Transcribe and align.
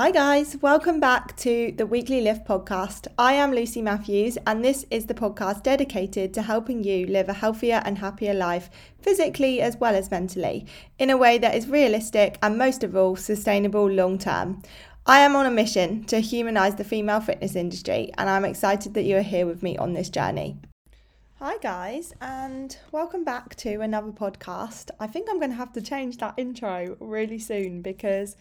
Hi, 0.00 0.10
guys, 0.10 0.56
welcome 0.62 0.98
back 0.98 1.36
to 1.36 1.74
the 1.76 1.84
Weekly 1.84 2.22
Lift 2.22 2.46
podcast. 2.46 3.06
I 3.18 3.34
am 3.34 3.52
Lucy 3.52 3.82
Matthews, 3.82 4.38
and 4.46 4.64
this 4.64 4.86
is 4.90 5.04
the 5.04 5.12
podcast 5.12 5.62
dedicated 5.62 6.32
to 6.32 6.40
helping 6.40 6.82
you 6.82 7.06
live 7.06 7.28
a 7.28 7.34
healthier 7.34 7.82
and 7.84 7.98
happier 7.98 8.32
life, 8.32 8.70
physically 9.02 9.60
as 9.60 9.76
well 9.76 9.94
as 9.94 10.10
mentally, 10.10 10.64
in 10.98 11.10
a 11.10 11.18
way 11.18 11.36
that 11.36 11.54
is 11.54 11.68
realistic 11.68 12.38
and 12.42 12.56
most 12.56 12.82
of 12.82 12.96
all, 12.96 13.14
sustainable 13.14 13.90
long 13.90 14.16
term. 14.16 14.62
I 15.04 15.18
am 15.18 15.36
on 15.36 15.44
a 15.44 15.50
mission 15.50 16.04
to 16.04 16.20
humanise 16.20 16.76
the 16.76 16.84
female 16.84 17.20
fitness 17.20 17.54
industry, 17.54 18.10
and 18.16 18.30
I'm 18.30 18.46
excited 18.46 18.94
that 18.94 19.02
you 19.02 19.18
are 19.18 19.22
here 19.22 19.44
with 19.44 19.62
me 19.62 19.76
on 19.76 19.92
this 19.92 20.08
journey. 20.08 20.56
Hi, 21.40 21.58
guys, 21.58 22.14
and 22.22 22.74
welcome 22.90 23.22
back 23.22 23.54
to 23.56 23.82
another 23.82 24.12
podcast. 24.12 24.92
I 24.98 25.06
think 25.06 25.28
I'm 25.28 25.38
going 25.38 25.50
to 25.50 25.56
have 25.56 25.74
to 25.74 25.82
change 25.82 26.16
that 26.16 26.32
intro 26.38 26.96
really 27.00 27.38
soon 27.38 27.82
because 27.82 28.38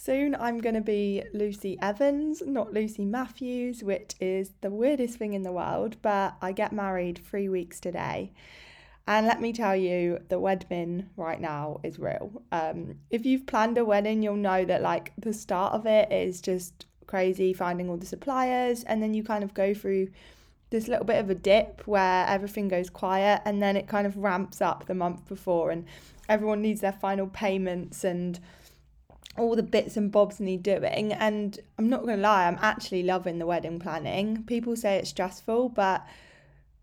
Soon 0.00 0.36
I'm 0.36 0.58
going 0.60 0.76
to 0.76 0.80
be 0.80 1.24
Lucy 1.34 1.76
Evans, 1.82 2.40
not 2.46 2.72
Lucy 2.72 3.04
Matthews, 3.04 3.82
which 3.82 4.14
is 4.20 4.52
the 4.60 4.70
weirdest 4.70 5.18
thing 5.18 5.34
in 5.34 5.42
the 5.42 5.50
world, 5.50 5.96
but 6.02 6.36
I 6.40 6.52
get 6.52 6.72
married 6.72 7.20
three 7.28 7.48
weeks 7.48 7.80
today. 7.80 8.32
And 9.08 9.26
let 9.26 9.40
me 9.40 9.52
tell 9.52 9.74
you, 9.74 10.20
the 10.28 10.38
wedding 10.38 11.10
right 11.16 11.40
now 11.40 11.80
is 11.82 11.98
real. 11.98 12.42
Um, 12.52 13.00
if 13.10 13.26
you've 13.26 13.46
planned 13.46 13.76
a 13.76 13.84
wedding, 13.84 14.22
you'll 14.22 14.36
know 14.36 14.64
that 14.66 14.82
like 14.82 15.12
the 15.18 15.32
start 15.32 15.72
of 15.72 15.84
it 15.84 16.12
is 16.12 16.40
just 16.40 16.86
crazy 17.08 17.52
finding 17.52 17.90
all 17.90 17.96
the 17.96 18.06
suppliers, 18.06 18.84
and 18.84 19.02
then 19.02 19.14
you 19.14 19.24
kind 19.24 19.42
of 19.42 19.52
go 19.52 19.74
through 19.74 20.10
this 20.70 20.86
little 20.86 21.06
bit 21.06 21.18
of 21.18 21.28
a 21.28 21.34
dip 21.34 21.82
where 21.86 22.24
everything 22.28 22.68
goes 22.68 22.88
quiet, 22.88 23.42
and 23.44 23.60
then 23.60 23.76
it 23.76 23.88
kind 23.88 24.06
of 24.06 24.16
ramps 24.16 24.60
up 24.60 24.86
the 24.86 24.94
month 24.94 25.26
before, 25.26 25.72
and 25.72 25.86
everyone 26.28 26.62
needs 26.62 26.82
their 26.82 26.92
final 26.92 27.26
payments 27.26 28.04
and 28.04 28.38
all 29.38 29.56
the 29.56 29.62
bits 29.62 29.96
and 29.96 30.10
bobs 30.10 30.40
need 30.40 30.62
doing. 30.62 31.12
And 31.12 31.58
I'm 31.78 31.88
not 31.88 32.02
going 32.02 32.16
to 32.16 32.22
lie, 32.22 32.46
I'm 32.46 32.58
actually 32.60 33.02
loving 33.02 33.38
the 33.38 33.46
wedding 33.46 33.78
planning. 33.78 34.42
People 34.44 34.76
say 34.76 34.96
it's 34.96 35.10
stressful, 35.10 35.70
but 35.70 36.06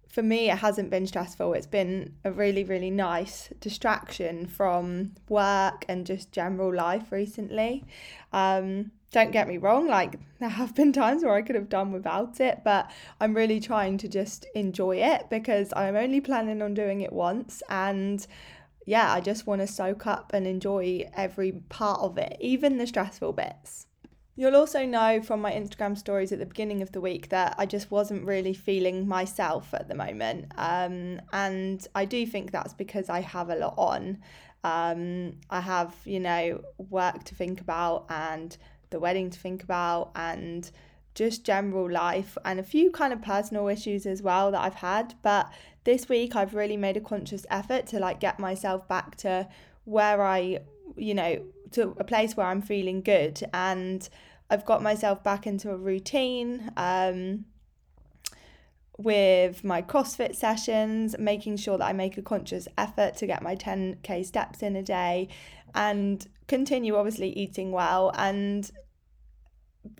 for 0.08 0.24
me, 0.24 0.50
it 0.50 0.60
hasn't 0.60 0.90
been 0.90 1.06
stressful. 1.06 1.54
It's 1.54 1.68
been 1.68 2.14
a 2.24 2.32
really, 2.32 2.64
really 2.64 2.90
nice 2.90 3.50
distraction 3.60 4.48
from 4.48 5.12
work 5.28 5.84
and 5.90 6.06
just 6.06 6.32
general 6.32 6.74
life 6.74 7.12
recently. 7.12 7.84
Um, 8.32 8.92
don't 9.12 9.32
get 9.32 9.48
me 9.48 9.58
wrong, 9.58 9.88
like 9.88 10.20
there 10.40 10.50
have 10.50 10.76
been 10.76 10.92
times 10.92 11.24
where 11.24 11.34
I 11.34 11.42
could 11.42 11.56
have 11.56 11.70
done 11.70 11.92
without 11.92 12.40
it, 12.40 12.62
but 12.64 12.92
I'm 13.22 13.34
really 13.34 13.60
trying 13.60 13.98
to 14.00 14.08
just 14.08 14.46
enjoy 14.56 14.98
it 14.98 15.30
because 15.30 15.72
I'm 15.76 15.96
only 15.96 16.22
planning 16.22 16.62
on 16.62 16.74
doing 16.74 17.02
it 17.02 17.14
once 17.14 17.64
and 17.70 18.26
yeah, 18.86 19.12
I 19.12 19.20
just 19.20 19.48
want 19.48 19.62
to 19.62 19.68
soak 19.68 20.06
up 20.06 20.32
and 20.34 20.46
enjoy 20.46 21.10
every 21.14 21.52
part 21.70 22.02
of 22.02 22.18
it, 22.18 22.38
even 22.40 22.78
the 22.78 22.88
stressful 22.88 23.34
bits. 23.34 23.88
You'll 24.38 24.56
also 24.56 24.86
know 24.86 25.22
from 25.22 25.42
my 25.42 25.54
Instagram 25.54 25.98
stories 25.98 26.32
at 26.32 26.40
the 26.40 26.46
beginning 26.46 26.82
of 26.82 26.92
the 26.92 27.00
week 27.00 27.30
that 27.30 27.56
I 27.58 27.66
just 27.66 27.90
wasn't 27.90 28.26
really 28.26 28.54
feeling 28.54 29.08
myself 29.08 29.74
at 29.74 29.88
the 29.88 29.96
moment. 29.96 30.52
Um, 30.58 31.22
and 31.32 31.88
I 31.96 32.04
do 32.06 32.26
think 32.28 32.52
that's 32.52 32.74
because 32.74 33.10
I 33.10 33.22
have 33.22 33.50
a 33.50 33.56
lot 33.56 33.76
on. 33.78 34.20
Um, 34.66 35.38
I 35.50 35.62
have, 35.62 35.96
you 36.04 36.20
know, 36.20 36.62
work 36.78 37.24
to 37.26 37.36
think 37.36 37.62
about 37.62 38.08
and 38.10 38.58
the 38.90 39.00
wedding 39.00 39.30
to 39.30 39.40
think 39.40 39.64
about 39.64 40.12
and 40.16 40.70
just 41.14 41.46
general 41.46 41.90
life 41.90 42.38
and 42.44 42.60
a 42.60 42.64
few 42.64 42.92
kind 42.92 43.14
of 43.14 43.22
personal 43.22 43.70
issues 43.70 44.06
as 44.06 44.22
well 44.22 44.52
that 44.52 44.62
I've 44.62 44.76
had. 44.76 45.16
But 45.22 45.50
this 45.86 46.10
week 46.10 46.36
I've 46.36 46.54
really 46.54 46.78
made 46.78 46.98
a 46.98 47.02
conscious 47.02 47.46
effort 47.50 47.88
to 47.88 48.00
like 48.00 48.20
get 48.20 48.40
myself 48.40 48.88
back 48.88 49.16
to 49.18 49.48
where 49.86 50.22
I, 50.22 50.60
you 50.98 51.14
know, 51.14 51.44
to 51.72 51.96
a 51.98 52.04
place 52.04 52.36
where 52.36 52.48
I'm 52.48 52.62
feeling 52.62 53.02
good 53.02 53.42
and 53.54 54.08
I've 54.50 54.66
got 54.66 54.84
myself 54.84 55.24
back 55.24 55.48
into 55.48 55.72
a 55.72 55.78
routine 55.78 56.72
um 56.76 57.46
with 58.98 59.64
my 59.64 59.82
CrossFit 59.82 60.36
sessions, 60.36 61.18
making 61.20 61.58
sure 61.58 61.78
that 61.78 61.86
I 61.86 61.94
make 61.94 62.18
a 62.18 62.22
conscious 62.22 62.68
effort 62.78 63.18
to 63.18 63.28
get 63.28 63.44
my 63.44 63.56
10k 63.56 64.26
steps 64.26 64.64
in 64.64 64.76
a 64.76 64.84
day 64.84 65.28
and 65.74 66.26
continue 66.48 66.96
obviously 66.96 67.30
eating 67.30 67.72
well 67.72 68.14
and 68.16 68.72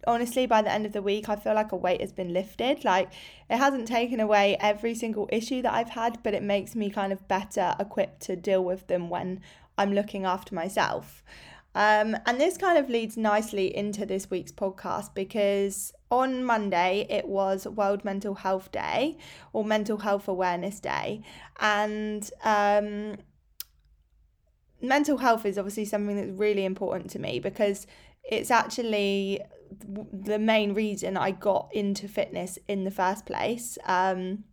honestly 0.08 0.46
by 0.46 0.62
the 0.62 0.72
end 0.72 0.86
of 0.86 0.94
the 0.94 1.02
week 1.02 1.30
i 1.30 1.36
feel 1.36 1.54
like 1.54 1.72
a 1.72 1.76
weight 1.76 2.02
has 2.02 2.12
been 2.12 2.34
lifted 2.34 2.84
like 2.84 3.12
it 3.50 3.58
hasn't 3.58 3.88
taken 3.88 4.20
away 4.20 4.58
every 4.60 4.96
single 4.96 5.28
issue 5.32 5.62
that 5.62 5.74
i've 5.74 5.90
had 5.90 6.22
but 6.24 6.34
it 6.34 6.44
makes 6.44 6.76
me 6.76 6.90
kind 6.90 7.12
of 7.12 7.28
better 7.28 7.76
equipped 7.80 8.22
to 8.22 8.36
deal 8.36 8.64
with 8.64 8.88
them 8.88 9.10
when 9.10 9.40
i'm 9.78 9.94
looking 9.94 10.26
after 10.26 10.54
myself 10.54 11.24
um, 11.76 12.16
and 12.26 12.40
this 12.40 12.58
kind 12.58 12.78
of 12.78 12.90
leads 12.90 13.18
nicely 13.18 13.76
into 13.76 14.06
this 14.06 14.30
week's 14.32 14.54
podcast 14.54 15.14
because 15.14 15.92
on 16.10 16.46
Monday 16.46 17.06
it 17.10 17.28
was 17.28 17.68
World 17.68 18.06
Mental 18.06 18.34
Health 18.34 18.72
Day 18.72 19.18
or 19.52 19.66
Mental 19.66 19.98
Health 19.98 20.30
Awareness 20.30 20.80
Day. 20.80 21.22
And 21.60 22.32
um, 22.46 23.18
mental 24.82 25.18
health 25.18 25.46
is 25.46 25.58
obviously 25.58 25.84
something 25.84 26.16
that's 26.16 26.40
really 26.40 26.64
important 26.64 27.12
to 27.12 27.20
me 27.20 27.40
because 27.40 27.88
it's 28.24 28.52
actually 28.52 29.42
the 29.82 30.40
main 30.40 30.74
reason 30.74 31.18
I 31.18 31.32
got 31.32 31.70
into 31.74 32.08
fitness 32.08 32.58
in 32.68 32.84
the 32.84 32.92
first 32.92 33.26
place. 33.26 33.78
Um, 33.86 34.44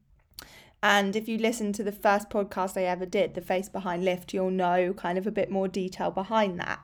and 0.83 1.15
if 1.15 1.29
you 1.29 1.39
listen 1.39 1.73
to 1.75 1.85
the 1.85 1.93
first 1.93 2.29
podcast 2.29 2.77
I 2.77 2.85
ever 2.85 3.07
did, 3.07 3.35
The 3.35 3.41
Face 3.41 3.69
Behind 3.69 4.05
Lift, 4.05 4.35
you'll 4.35 4.51
know 4.51 4.93
kind 4.93 5.17
of 5.17 5.27
a 5.27 5.31
bit 5.31 5.51
more 5.51 5.69
detail 5.69 6.11
behind 6.11 6.59
that. 6.59 6.81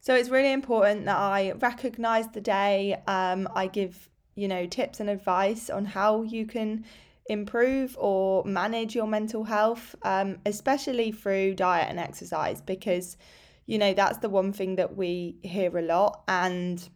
So 0.00 0.14
it's 0.14 0.28
really 0.28 0.52
important 0.52 1.06
that 1.06 1.16
I 1.16 1.52
recognize 1.52 2.28
the 2.28 2.40
day. 2.40 3.00
Um, 3.06 3.48
I 3.54 3.68
give, 3.68 4.10
you 4.34 4.48
know, 4.48 4.66
tips 4.66 5.00
and 5.00 5.08
advice 5.08 5.70
on 5.70 5.84
how 5.84 6.22
you 6.22 6.44
can 6.44 6.84
improve 7.26 7.96
or 7.98 8.44
manage 8.44 8.94
your 8.94 9.06
mental 9.06 9.44
health, 9.44 9.94
um, 10.02 10.38
especially 10.44 11.12
through 11.12 11.54
diet 11.54 11.88
and 11.88 11.98
exercise, 11.98 12.60
because, 12.60 13.16
you 13.64 13.78
know, 13.78 13.94
that's 13.94 14.18
the 14.18 14.28
one 14.28 14.52
thing 14.52 14.76
that 14.76 14.96
we 14.96 15.36
hear 15.42 15.78
a 15.78 15.82
lot. 15.82 16.22
And 16.28 16.86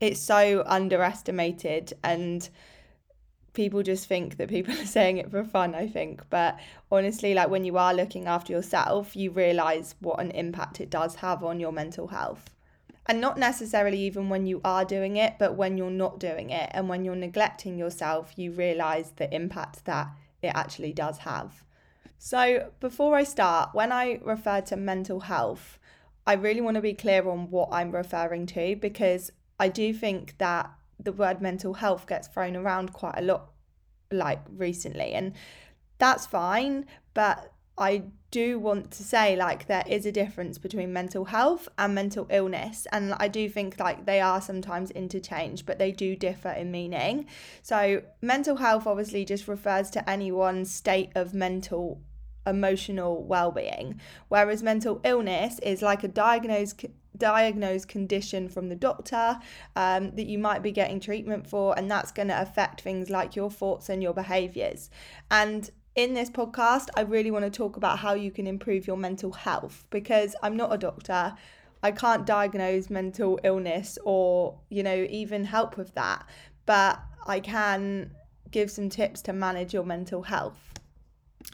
it's 0.00 0.20
so 0.20 0.62
underestimated 0.66 1.92
and 2.02 2.48
people 3.52 3.82
just 3.82 4.06
think 4.06 4.36
that 4.36 4.48
people 4.48 4.74
are 4.80 4.86
saying 4.86 5.18
it 5.18 5.30
for 5.30 5.44
fun 5.44 5.74
i 5.74 5.86
think. 5.86 6.22
But 6.30 6.58
honestly 6.90 7.34
like 7.34 7.50
when 7.50 7.64
you 7.64 7.76
are 7.76 7.94
looking 7.94 8.26
after 8.26 8.52
yourself 8.52 9.16
you 9.16 9.30
realize 9.30 9.94
what 10.00 10.20
an 10.20 10.30
impact 10.32 10.80
it 10.80 10.90
does 10.90 11.16
have 11.16 11.42
on 11.42 11.60
your 11.60 11.72
mental 11.72 12.08
health. 12.08 12.54
And 13.06 13.22
not 13.22 13.38
necessarily 13.38 13.98
even 14.00 14.28
when 14.28 14.46
you 14.46 14.60
are 14.64 14.84
doing 14.84 15.16
it 15.16 15.34
but 15.38 15.56
when 15.56 15.76
you're 15.76 15.90
not 15.90 16.20
doing 16.20 16.50
it 16.50 16.70
and 16.72 16.88
when 16.88 17.04
you're 17.04 17.16
neglecting 17.16 17.78
yourself 17.78 18.32
you 18.36 18.52
realize 18.52 19.12
the 19.16 19.34
impact 19.34 19.84
that 19.86 20.08
it 20.42 20.52
actually 20.54 20.92
does 20.92 21.18
have. 21.18 21.64
So 22.18 22.70
before 22.80 23.16
i 23.16 23.24
start 23.24 23.70
when 23.72 23.92
i 23.92 24.20
refer 24.22 24.60
to 24.62 24.76
mental 24.76 25.20
health 25.20 25.78
I 26.28 26.34
really 26.34 26.60
want 26.60 26.74
to 26.74 26.82
be 26.82 26.92
clear 26.92 27.26
on 27.26 27.50
what 27.50 27.70
I'm 27.72 27.90
referring 27.90 28.44
to 28.48 28.76
because 28.76 29.32
I 29.58 29.68
do 29.68 29.92
think 29.92 30.38
that 30.38 30.70
the 30.98 31.12
word 31.12 31.40
mental 31.40 31.74
health 31.74 32.06
gets 32.06 32.28
thrown 32.28 32.56
around 32.56 32.92
quite 32.92 33.18
a 33.18 33.22
lot 33.22 33.50
like 34.10 34.40
recently 34.50 35.12
and 35.12 35.34
that's 35.98 36.26
fine 36.26 36.86
but 37.14 37.52
I 37.78 38.04
do 38.30 38.58
want 38.58 38.90
to 38.92 39.04
say 39.04 39.36
like 39.36 39.66
there 39.68 39.84
is 39.86 40.04
a 40.04 40.12
difference 40.12 40.58
between 40.58 40.92
mental 40.92 41.26
health 41.26 41.68
and 41.78 41.94
mental 41.94 42.26
illness 42.28 42.86
and 42.92 43.14
I 43.14 43.28
do 43.28 43.48
think 43.48 43.78
like 43.78 44.04
they 44.04 44.20
are 44.20 44.40
sometimes 44.40 44.90
interchanged 44.90 45.64
but 45.64 45.78
they 45.78 45.92
do 45.92 46.14
differ 46.16 46.50
in 46.50 46.70
meaning. 46.70 47.26
So 47.62 48.02
mental 48.20 48.56
health 48.56 48.86
obviously 48.86 49.24
just 49.24 49.48
refers 49.48 49.90
to 49.90 50.10
anyone's 50.10 50.70
state 50.70 51.10
of 51.14 51.32
mental 51.32 52.02
emotional 52.46 53.22
well-being 53.24 54.00
whereas 54.28 54.62
mental 54.62 55.00
illness 55.04 55.58
is 55.60 55.82
like 55.82 56.02
a 56.02 56.08
diagnosed 56.08 56.84
diagnosed 57.18 57.88
condition 57.88 58.48
from 58.48 58.68
the 58.68 58.76
doctor 58.76 59.38
um, 59.76 60.10
that 60.12 60.26
you 60.26 60.38
might 60.38 60.62
be 60.62 60.72
getting 60.72 61.00
treatment 61.00 61.46
for, 61.46 61.76
and 61.78 61.90
that's 61.90 62.12
going 62.12 62.28
to 62.28 62.40
affect 62.40 62.80
things 62.80 63.10
like 63.10 63.36
your 63.36 63.50
thoughts 63.50 63.88
and 63.88 64.02
your 64.02 64.14
behaviors. 64.14 64.90
And 65.30 65.70
in 65.94 66.14
this 66.14 66.30
podcast, 66.30 66.88
I 66.96 67.00
really 67.00 67.30
want 67.30 67.44
to 67.44 67.50
talk 67.50 67.76
about 67.76 67.98
how 67.98 68.14
you 68.14 68.30
can 68.30 68.46
improve 68.46 68.86
your 68.86 68.96
mental 68.96 69.32
health 69.32 69.84
because 69.90 70.36
I'm 70.42 70.56
not 70.56 70.72
a 70.72 70.78
doctor. 70.78 71.34
I 71.82 71.90
can't 71.90 72.24
diagnose 72.24 72.88
mental 72.88 73.40
illness 73.42 73.98
or, 74.04 74.58
you 74.68 74.82
know, 74.82 75.06
even 75.10 75.44
help 75.44 75.76
with 75.76 75.94
that, 75.94 76.24
but 76.66 77.00
I 77.26 77.40
can 77.40 78.12
give 78.50 78.70
some 78.70 78.88
tips 78.88 79.22
to 79.22 79.32
manage 79.32 79.74
your 79.74 79.84
mental 79.84 80.22
health. 80.22 80.58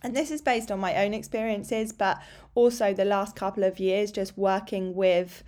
And 0.03 0.15
this 0.15 0.31
is 0.31 0.43
based 0.43 0.71
on 0.71 0.79
my 0.79 1.05
own 1.05 1.15
experiences, 1.15 1.93
but 1.93 2.21
also 2.55 2.93
the 2.93 3.05
last 3.05 3.37
couple 3.37 3.65
of 3.65 3.79
years 3.79 4.13
just 4.13 4.37
working 4.37 4.95
with 4.95 5.43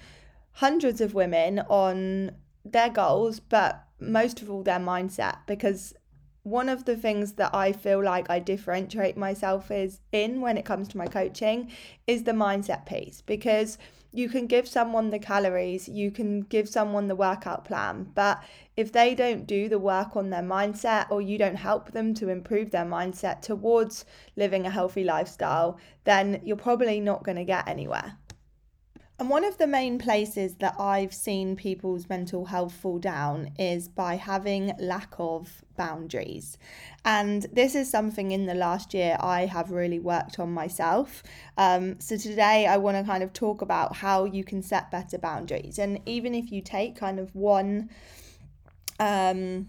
hundreds 0.52 1.00
of 1.00 1.14
women 1.14 1.60
on 1.68 2.32
their 2.64 2.90
goals, 2.90 3.40
but 3.40 3.84
most 4.00 4.42
of 4.42 4.50
all 4.50 4.62
their 4.62 4.78
mindset. 4.80 5.38
Because 5.46 5.94
one 6.42 6.68
of 6.68 6.84
the 6.84 6.96
things 6.96 7.32
that 7.32 7.54
I 7.54 7.72
feel 7.72 8.02
like 8.02 8.30
I 8.30 8.38
differentiate 8.38 9.16
myself 9.16 9.70
is 9.70 10.00
in 10.12 10.40
when 10.40 10.56
it 10.56 10.64
comes 10.64 10.88
to 10.88 10.98
my 10.98 11.06
coaching 11.06 11.70
is 12.06 12.22
the 12.22 12.32
mindset 12.32 12.86
piece. 12.86 13.20
Because 13.20 13.78
you 14.12 14.28
can 14.28 14.46
give 14.46 14.66
someone 14.66 15.10
the 15.10 15.18
calories, 15.18 15.88
you 15.88 16.10
can 16.10 16.40
give 16.40 16.68
someone 16.68 17.08
the 17.08 17.16
workout 17.16 17.64
plan, 17.64 18.10
but 18.14 18.42
if 18.76 18.92
they 18.92 19.14
don't 19.14 19.46
do 19.46 19.68
the 19.68 19.78
work 19.78 20.16
on 20.16 20.30
their 20.30 20.42
mindset 20.42 21.10
or 21.10 21.22
you 21.22 21.38
don't 21.38 21.56
help 21.56 21.92
them 21.92 22.12
to 22.14 22.28
improve 22.28 22.70
their 22.70 22.84
mindset 22.84 23.40
towards 23.40 24.04
living 24.36 24.66
a 24.66 24.70
healthy 24.70 25.02
lifestyle, 25.02 25.78
then 26.04 26.40
you're 26.44 26.56
probably 26.56 27.00
not 27.00 27.24
going 27.24 27.36
to 27.36 27.44
get 27.44 27.66
anywhere. 27.66 28.16
And 29.18 29.30
one 29.30 29.44
of 29.44 29.56
the 29.56 29.66
main 29.66 29.98
places 29.98 30.56
that 30.56 30.78
I've 30.78 31.14
seen 31.14 31.56
people's 31.56 32.06
mental 32.06 32.44
health 32.44 32.74
fall 32.74 32.98
down 32.98 33.52
is 33.58 33.88
by 33.88 34.16
having 34.16 34.74
lack 34.78 35.14
of 35.18 35.64
boundaries. 35.74 36.58
And 37.02 37.46
this 37.50 37.74
is 37.74 37.90
something 37.90 38.30
in 38.30 38.44
the 38.44 38.54
last 38.54 38.92
year 38.92 39.16
I 39.18 39.46
have 39.46 39.70
really 39.70 39.98
worked 39.98 40.38
on 40.38 40.52
myself. 40.52 41.22
Um, 41.56 41.98
so 41.98 42.18
today 42.18 42.66
I 42.66 42.76
want 42.76 42.98
to 42.98 43.10
kind 43.10 43.22
of 43.22 43.32
talk 43.32 43.62
about 43.62 43.96
how 43.96 44.26
you 44.26 44.44
can 44.44 44.60
set 44.60 44.90
better 44.90 45.16
boundaries. 45.16 45.78
And 45.78 45.98
even 46.04 46.34
if 46.34 46.52
you 46.52 46.60
take 46.60 46.94
kind 46.94 47.18
of 47.18 47.34
one 47.34 47.88
um, 48.98 49.68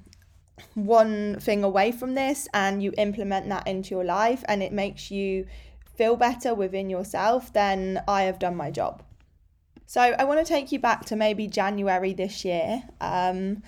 one 0.74 1.40
thing 1.40 1.64
away 1.64 1.92
from 1.92 2.16
this 2.16 2.48
and 2.54 2.82
you 2.82 2.94
implement 2.98 3.50
that 3.50 3.68
into 3.68 3.96
your 3.96 4.04
life 4.04 4.44
and 4.48 4.64
it 4.64 4.72
makes 4.72 5.12
you 5.12 5.46
feel 5.96 6.16
better 6.16 6.54
within 6.54 6.90
yourself, 6.90 7.52
then 7.54 8.02
I 8.08 8.24
have 8.24 8.40
done 8.40 8.56
my 8.56 8.72
job. 8.72 9.04
So 9.86 10.02
I 10.02 10.24
want 10.26 10.46
to 10.46 10.46
take 10.46 10.72
you 10.72 10.80
back 10.80 11.06
to 11.06 11.16
maybe 11.16 11.48
January 11.48 12.14
this 12.14 12.44
year. 12.44 12.84
Um, 13.00 13.64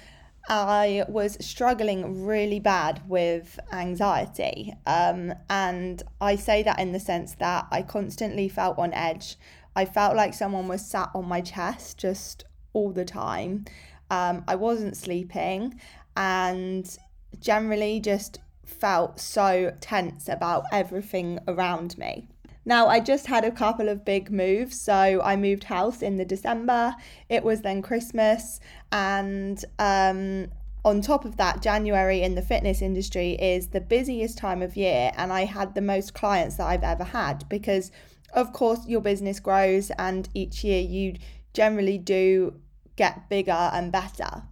I 0.50 1.06
was 1.08 1.38
struggling 1.46 2.26
really 2.26 2.60
bad 2.60 3.02
with 3.08 3.60
anxiety. 3.72 4.74
Um, 4.86 5.34
and 5.50 6.04
I 6.20 6.36
say 6.36 6.64
that 6.64 6.80
in 6.80 6.92
the 6.92 7.00
sense 7.00 7.36
that 7.36 7.68
I 7.72 7.84
constantly 7.84 8.50
felt 8.50 8.78
on 8.78 8.94
edge. 8.94 9.38
I 9.76 9.86
felt 9.86 10.16
like 10.16 10.34
someone 10.34 10.68
was 10.68 10.86
sat 10.86 11.10
on 11.14 11.28
my 11.28 11.42
chest 11.42 11.98
just 11.98 12.44
all 12.74 12.92
the 12.92 13.06
time. 13.06 13.66
Um, 14.10 14.44
I 14.48 14.56
wasn't 14.56 14.98
sleeping 14.98 15.80
and 16.16 16.98
generally 17.40 18.00
just 18.00 18.40
felt 18.66 19.20
so 19.20 19.74
tense 19.82 20.28
about 20.28 20.66
everything 20.72 21.40
around 21.48 21.98
me. 21.98 22.28
Now, 22.66 22.88
I 22.88 23.00
just 23.00 23.26
had 23.26 23.46
a 23.46 23.52
couple 23.52 23.90
of 23.90 24.06
big 24.06 24.32
moves. 24.32 24.80
So 24.80 25.22
I 25.24 25.36
moved 25.36 25.64
house 25.64 26.02
in 26.02 26.18
the 26.18 26.26
December. 26.26 26.96
It 27.28 27.44
was 27.44 27.62
then 27.62 27.82
Christmas. 27.82 28.60
And 28.92 29.64
um, 29.80 30.48
on 30.86 31.02
top 31.02 31.26
of 31.26 31.38
that, 31.38 31.62
January 31.62 32.22
in 32.22 32.36
the 32.36 32.42
fitness 32.42 32.82
industry 32.82 33.32
is 33.34 33.68
the 33.70 33.82
busiest 33.82 34.38
time 34.38 34.62
of 34.62 34.78
year. 34.78 35.12
And 35.18 35.34
I 35.34 35.46
had 35.46 35.74
the 35.74 35.82
most 35.82 36.14
clients 36.14 36.58
that 36.58 36.68
I've 36.68 36.84
ever 36.84 37.06
had 37.06 37.48
because, 37.50 37.92
of 38.34 38.54
course, 38.54 38.86
your 38.88 39.02
business 39.02 39.40
grows 39.40 39.92
and 39.98 40.30
each 40.34 40.64
year 40.64 40.82
you 40.82 41.16
generally 41.54 41.98
do 41.98 42.60
get 43.00 43.30
bigger 43.30 43.72
and 43.74 43.92
better. 43.92 44.44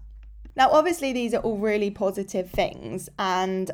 Now, 0.55 0.71
obviously, 0.71 1.13
these 1.13 1.35
are 1.35 1.41
all 1.41 1.57
really 1.57 1.91
positive 1.91 2.49
things, 2.49 3.09
and 3.19 3.69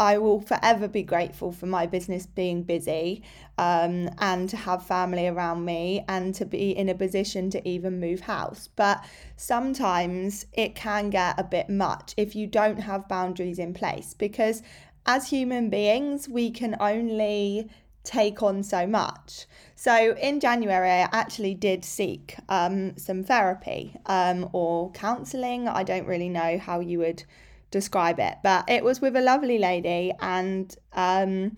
I 0.00 0.18
will 0.18 0.40
forever 0.40 0.88
be 0.88 1.02
grateful 1.02 1.52
for 1.52 1.66
my 1.66 1.86
business 1.86 2.24
being 2.24 2.62
busy 2.62 3.22
um, 3.58 4.08
and 4.18 4.48
to 4.48 4.56
have 4.56 4.86
family 4.86 5.26
around 5.26 5.64
me 5.64 6.04
and 6.08 6.34
to 6.36 6.44
be 6.44 6.70
in 6.70 6.88
a 6.88 6.94
position 6.94 7.50
to 7.50 7.68
even 7.68 8.00
move 8.00 8.20
house. 8.20 8.68
But 8.74 9.04
sometimes 9.36 10.46
it 10.52 10.74
can 10.74 11.10
get 11.10 11.38
a 11.38 11.44
bit 11.44 11.68
much 11.68 12.14
if 12.16 12.34
you 12.34 12.46
don't 12.46 12.78
have 12.78 13.08
boundaries 13.08 13.58
in 13.58 13.74
place 13.74 14.14
because 14.14 14.62
as 15.04 15.28
human 15.28 15.68
beings, 15.68 16.28
we 16.28 16.50
can 16.50 16.76
only 16.80 17.68
take 18.04 18.42
on 18.42 18.62
so 18.62 18.86
much. 18.86 19.46
So 19.78 20.16
in 20.20 20.40
January, 20.40 20.90
I 20.90 21.08
actually 21.12 21.54
did 21.54 21.84
seek 21.84 22.34
um, 22.48 22.96
some 22.96 23.22
therapy 23.22 23.94
um, 24.06 24.50
or 24.52 24.90
counselling. 24.90 25.68
I 25.68 25.84
don't 25.84 26.04
really 26.04 26.28
know 26.28 26.58
how 26.58 26.80
you 26.80 26.98
would 26.98 27.22
describe 27.70 28.18
it. 28.18 28.38
But 28.42 28.68
it 28.68 28.82
was 28.82 29.00
with 29.00 29.14
a 29.14 29.20
lovely 29.20 29.56
lady, 29.56 30.12
and 30.20 30.74
um, 30.94 31.54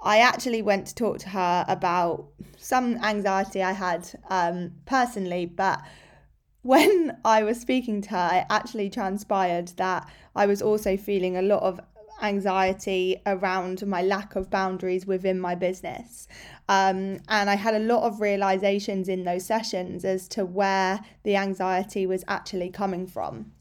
I 0.00 0.18
actually 0.18 0.62
went 0.62 0.88
to 0.88 0.96
talk 0.96 1.18
to 1.20 1.28
her 1.28 1.64
about 1.68 2.26
some 2.56 2.96
anxiety 2.96 3.62
I 3.62 3.70
had 3.70 4.08
um, 4.28 4.72
personally, 4.84 5.46
but 5.46 5.80
when 6.62 7.16
I 7.24 7.44
was 7.44 7.60
speaking 7.60 8.02
to 8.02 8.10
her, 8.10 8.30
it 8.32 8.46
actually 8.50 8.90
transpired 8.90 9.68
that 9.76 10.10
I 10.34 10.46
was 10.46 10.60
also 10.60 10.96
feeling 10.96 11.36
a 11.36 11.42
lot 11.42 11.62
of 11.62 11.78
anxiety 12.22 13.20
around 13.26 13.86
my 13.86 14.00
lack 14.00 14.36
of 14.36 14.48
boundaries 14.48 15.06
within 15.06 15.38
my 15.38 15.54
business. 15.54 16.28
Um, 16.72 17.18
and 17.28 17.50
I 17.50 17.56
had 17.56 17.74
a 17.74 17.80
lot 17.80 18.04
of 18.04 18.22
realizations 18.22 19.06
in 19.06 19.24
those 19.24 19.44
sessions 19.44 20.06
as 20.06 20.26
to 20.28 20.46
where 20.46 21.00
the 21.22 21.36
anxiety 21.36 22.06
was 22.06 22.24
actually 22.28 22.70
coming 22.70 23.06
from. 23.06 23.52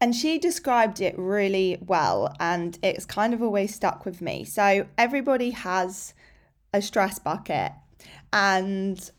And 0.00 0.14
she 0.14 0.38
described 0.38 1.02
it 1.02 1.14
really 1.18 1.76
well, 1.84 2.34
and 2.40 2.78
it's 2.82 3.04
kind 3.04 3.34
of 3.34 3.42
always 3.42 3.74
stuck 3.74 4.06
with 4.06 4.22
me. 4.22 4.44
So, 4.44 4.86
everybody 4.96 5.50
has 5.50 6.14
a 6.72 6.80
stress 6.80 7.18
bucket, 7.18 7.72
and 8.32 9.10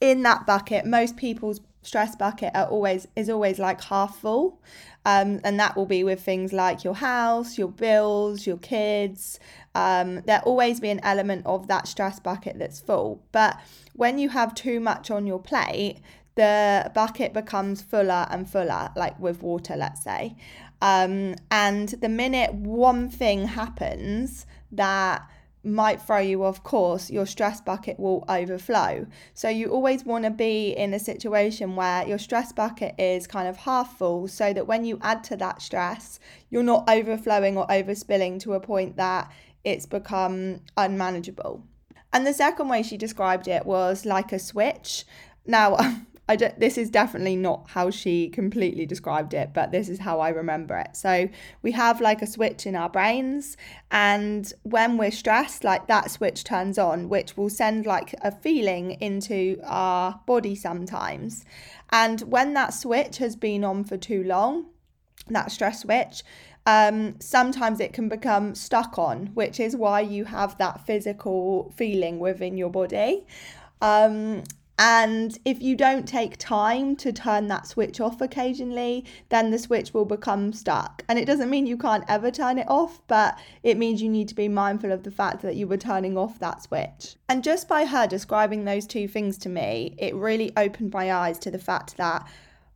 in 0.00 0.22
that 0.22 0.44
bucket, 0.44 0.86
most 0.86 1.16
people's 1.16 1.60
stress 1.82 2.14
bucket 2.16 2.52
are 2.54 2.66
always 2.66 3.06
is 3.16 3.28
always 3.28 3.58
like 3.58 3.82
half 3.82 4.18
full. 4.18 4.60
Um, 5.06 5.40
and 5.44 5.58
that 5.58 5.76
will 5.76 5.86
be 5.86 6.04
with 6.04 6.22
things 6.22 6.52
like 6.52 6.84
your 6.84 6.94
house 6.94 7.56
your 7.56 7.70
bills 7.70 8.46
your 8.46 8.58
kids. 8.58 9.40
Um, 9.74 10.20
there'll 10.26 10.42
always 10.44 10.80
be 10.80 10.90
an 10.90 11.00
element 11.02 11.46
of 11.46 11.68
that 11.68 11.88
stress 11.88 12.20
bucket 12.20 12.58
that's 12.58 12.80
full. 12.80 13.22
But 13.32 13.58
when 13.94 14.18
you 14.18 14.28
have 14.30 14.54
too 14.54 14.80
much 14.80 15.10
on 15.10 15.26
your 15.26 15.40
plate 15.40 16.00
the 16.36 16.90
bucket 16.94 17.34
becomes 17.34 17.82
fuller 17.82 18.26
and 18.30 18.48
fuller, 18.48 18.90
like 18.96 19.18
with 19.18 19.42
water, 19.42 19.76
let's 19.76 20.02
say. 20.02 20.36
Um, 20.80 21.34
and 21.50 21.88
the 21.88 22.08
minute 22.08 22.54
one 22.54 23.10
thing 23.10 23.46
happens 23.46 24.46
that 24.72 25.28
might 25.62 26.00
throw 26.00 26.18
you 26.18 26.42
off 26.44 26.62
course, 26.62 27.10
your 27.10 27.26
stress 27.26 27.60
bucket 27.60 27.98
will 28.00 28.24
overflow. 28.28 29.06
So 29.34 29.48
you 29.48 29.68
always 29.68 30.04
want 30.04 30.24
to 30.24 30.30
be 30.30 30.70
in 30.70 30.94
a 30.94 30.98
situation 30.98 31.76
where 31.76 32.06
your 32.06 32.18
stress 32.18 32.52
bucket 32.52 32.94
is 32.98 33.26
kind 33.26 33.46
of 33.46 33.58
half 33.58 33.98
full 33.98 34.28
so 34.28 34.52
that 34.52 34.66
when 34.66 34.84
you 34.84 34.98
add 35.02 35.22
to 35.24 35.36
that 35.36 35.60
stress, 35.60 36.18
you're 36.48 36.62
not 36.62 36.88
overflowing 36.88 37.56
or 37.56 37.66
overspilling 37.66 38.40
to 38.40 38.54
a 38.54 38.60
point 38.60 38.96
that 38.96 39.30
it's 39.64 39.86
become 39.86 40.60
unmanageable. 40.76 41.62
And 42.12 42.26
the 42.26 42.32
second 42.32 42.68
way 42.68 42.82
she 42.82 42.96
described 42.96 43.46
it 43.46 43.66
was 43.66 44.04
like 44.04 44.32
a 44.32 44.38
switch. 44.38 45.04
Now, 45.46 45.76
I 46.30 46.36
don't, 46.36 46.60
this 46.60 46.78
is 46.78 46.90
definitely 46.90 47.34
not 47.34 47.70
how 47.70 47.90
she 47.90 48.28
completely 48.28 48.86
described 48.86 49.34
it, 49.34 49.50
but 49.52 49.72
this 49.72 49.88
is 49.88 49.98
how 49.98 50.20
I 50.20 50.28
remember 50.28 50.76
it. 50.76 50.96
So 50.96 51.28
we 51.62 51.72
have 51.72 52.00
like 52.00 52.22
a 52.22 52.26
switch 52.26 52.66
in 52.66 52.76
our 52.76 52.88
brains, 52.88 53.56
and 53.90 54.52
when 54.62 54.96
we're 54.96 55.10
stressed, 55.10 55.64
like 55.64 55.88
that 55.88 56.08
switch 56.08 56.44
turns 56.44 56.78
on, 56.78 57.08
which 57.08 57.36
will 57.36 57.50
send 57.50 57.84
like 57.84 58.14
a 58.22 58.30
feeling 58.30 58.92
into 59.00 59.58
our 59.64 60.20
body 60.24 60.54
sometimes. 60.54 61.44
And 61.90 62.20
when 62.20 62.54
that 62.54 62.74
switch 62.74 63.18
has 63.18 63.34
been 63.34 63.64
on 63.64 63.82
for 63.82 63.96
too 63.96 64.22
long, 64.22 64.66
that 65.30 65.50
stress 65.50 65.80
switch, 65.80 66.22
um, 66.64 67.16
sometimes 67.18 67.80
it 67.80 67.92
can 67.92 68.08
become 68.08 68.54
stuck 68.54 69.00
on, 69.00 69.34
which 69.34 69.58
is 69.58 69.74
why 69.74 69.98
you 70.02 70.26
have 70.26 70.56
that 70.58 70.86
physical 70.86 71.72
feeling 71.76 72.20
within 72.20 72.56
your 72.56 72.70
body. 72.70 73.26
Um, 73.82 74.44
and 74.82 75.38
if 75.44 75.60
you 75.60 75.76
don't 75.76 76.08
take 76.08 76.38
time 76.38 76.96
to 76.96 77.12
turn 77.12 77.48
that 77.48 77.66
switch 77.66 78.00
off 78.00 78.22
occasionally, 78.22 79.04
then 79.28 79.50
the 79.50 79.58
switch 79.58 79.92
will 79.92 80.06
become 80.06 80.54
stuck. 80.54 81.04
And 81.06 81.18
it 81.18 81.26
doesn't 81.26 81.50
mean 81.50 81.66
you 81.66 81.76
can't 81.76 82.04
ever 82.08 82.30
turn 82.30 82.56
it 82.56 82.66
off, 82.66 82.98
but 83.06 83.38
it 83.62 83.76
means 83.76 84.00
you 84.00 84.08
need 84.08 84.28
to 84.28 84.34
be 84.34 84.48
mindful 84.48 84.90
of 84.90 85.02
the 85.02 85.10
fact 85.10 85.42
that 85.42 85.54
you 85.54 85.68
were 85.68 85.76
turning 85.76 86.16
off 86.16 86.38
that 86.38 86.62
switch. 86.62 87.16
And 87.28 87.44
just 87.44 87.68
by 87.68 87.84
her 87.84 88.06
describing 88.06 88.64
those 88.64 88.86
two 88.86 89.06
things 89.06 89.36
to 89.38 89.50
me, 89.50 89.94
it 89.98 90.14
really 90.14 90.50
opened 90.56 90.94
my 90.94 91.12
eyes 91.12 91.38
to 91.40 91.50
the 91.50 91.58
fact 91.58 91.98
that 91.98 92.26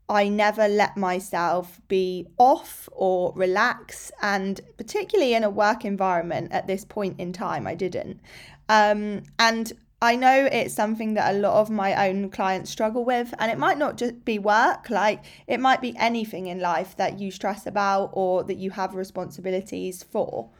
I 0.06 0.28
never 0.28 0.68
let 0.68 0.99
myself 0.99 1.80
be 1.88 2.26
off 2.37 2.87
or 2.92 3.32
relax, 3.34 4.12
and 4.20 4.61
particularly 4.76 5.32
in 5.32 5.42
a 5.42 5.49
work 5.49 5.87
environment 5.87 6.52
at 6.52 6.66
this 6.66 6.84
point 6.84 7.18
in 7.18 7.32
time, 7.32 7.66
I 7.66 7.75
didn't. 7.75 8.20
Um, 8.68 9.23
and 9.38 9.73
I 10.02 10.16
know 10.16 10.48
it's 10.50 10.74
something 10.74 11.14
that 11.14 11.34
a 11.34 11.38
lot 11.38 11.60
of 11.60 11.70
my 11.70 12.08
own 12.08 12.28
clients 12.30 12.70
struggle 12.70 13.04
with, 13.04 13.32
and 13.38 13.50
it 13.50 13.58
might 13.58 13.78
not 13.78 13.96
just 13.96 14.24
be 14.24 14.38
work, 14.38 14.90
like 14.90 15.24
it 15.46 15.60
might 15.60 15.80
be 15.80 15.96
anything 15.96 16.46
in 16.46 16.60
life 16.60 16.96
that 16.96 17.18
you 17.18 17.30
stress 17.30 17.66
about 17.66 18.10
or 18.12 18.44
that 18.44 18.58
you 18.58 18.70
have 18.72 18.94
responsibilities 18.94 20.02
for. 20.02 20.50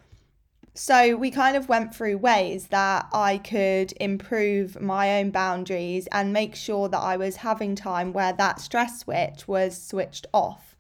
So, 0.77 1.15
we 1.17 1.31
kind 1.31 1.57
of 1.57 1.69
went 1.69 1.95
through 1.95 2.19
ways 2.19 2.69
that 2.69 3.07
I 3.13 3.39
could 3.39 3.93
improve 4.01 4.81
my 4.81 5.21
own 5.21 5.31
boundaries 5.31 6.09
and 6.11 6.33
make 6.33 6.57
sure 6.57 6.89
that 6.89 6.99
I 6.99 7.17
was 7.17 7.37
having 7.37 7.77
time 7.77 8.13
where 8.13 8.33
that 8.33 8.59
stress 8.59 9.01
switch 9.01 9.47
was 9.47 9.81
switched 9.81 10.27
off. 10.33 10.75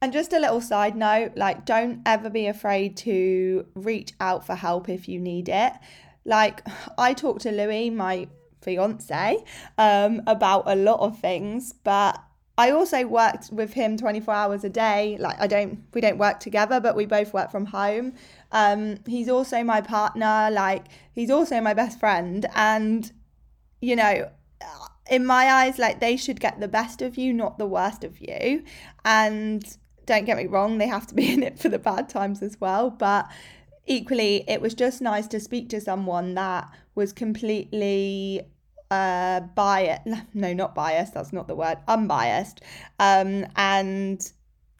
And 0.00 0.12
just 0.12 0.32
a 0.32 0.38
little 0.38 0.60
side 0.60 0.96
note 0.96 1.32
like, 1.36 1.64
don't 1.66 2.00
ever 2.06 2.30
be 2.30 2.46
afraid 2.46 2.96
to 2.98 3.66
reach 3.74 4.12
out 4.18 4.46
for 4.46 4.54
help 4.54 4.88
if 4.88 5.08
you 5.08 5.20
need 5.20 5.48
it. 5.48 5.74
Like, 6.24 6.66
I 6.98 7.14
talk 7.14 7.40
to 7.40 7.52
Louis, 7.52 7.90
my 7.90 8.28
fiance 8.60 9.44
um, 9.78 10.22
about 10.26 10.64
a 10.66 10.76
lot 10.76 11.00
of 11.00 11.18
things, 11.18 11.72
but 11.84 12.22
I 12.58 12.70
also 12.70 13.06
worked 13.06 13.50
with 13.50 13.72
him 13.72 13.96
24 13.96 14.34
hours 14.34 14.64
a 14.64 14.68
day. 14.68 15.16
Like 15.18 15.40
I 15.40 15.46
don't 15.46 15.84
we 15.94 16.00
don't 16.00 16.18
work 16.18 16.38
together, 16.38 16.80
but 16.80 16.94
we 16.94 17.06
both 17.06 17.32
work 17.32 17.50
from 17.50 17.66
home. 17.66 18.14
Um, 18.52 18.98
he's 19.06 19.28
also 19.28 19.64
my 19.64 19.80
partner, 19.80 20.48
like 20.52 20.86
he's 21.12 21.30
also 21.30 21.60
my 21.60 21.74
best 21.74 21.98
friend 21.98 22.46
and 22.54 23.10
you 23.80 23.96
know, 23.96 24.30
in 25.10 25.26
my 25.26 25.50
eyes 25.50 25.78
like 25.78 25.98
they 26.00 26.16
should 26.16 26.40
get 26.40 26.60
the 26.60 26.68
best 26.68 27.02
of 27.02 27.16
you, 27.16 27.32
not 27.32 27.58
the 27.58 27.66
worst 27.66 28.04
of 28.04 28.20
you. 28.20 28.62
And 29.04 29.64
don't 30.06 30.24
get 30.24 30.36
me 30.36 30.46
wrong, 30.46 30.78
they 30.78 30.86
have 30.86 31.06
to 31.08 31.14
be 31.14 31.32
in 31.32 31.42
it 31.42 31.58
for 31.58 31.68
the 31.68 31.78
bad 31.78 32.08
times 32.08 32.42
as 32.42 32.60
well, 32.60 32.90
but 32.90 33.28
equally 33.86 34.44
it 34.48 34.60
was 34.60 34.74
just 34.74 35.00
nice 35.00 35.26
to 35.26 35.40
speak 35.40 35.68
to 35.68 35.80
someone 35.80 36.34
that 36.34 36.68
was 36.94 37.12
completely 37.12 38.42
uh 38.90 39.40
biased 39.40 40.06
no 40.34 40.52
not 40.52 40.74
biased 40.74 41.14
that's 41.14 41.32
not 41.32 41.48
the 41.48 41.54
word 41.54 41.78
unbiased 41.88 42.60
um 42.98 43.46
and 43.56 44.32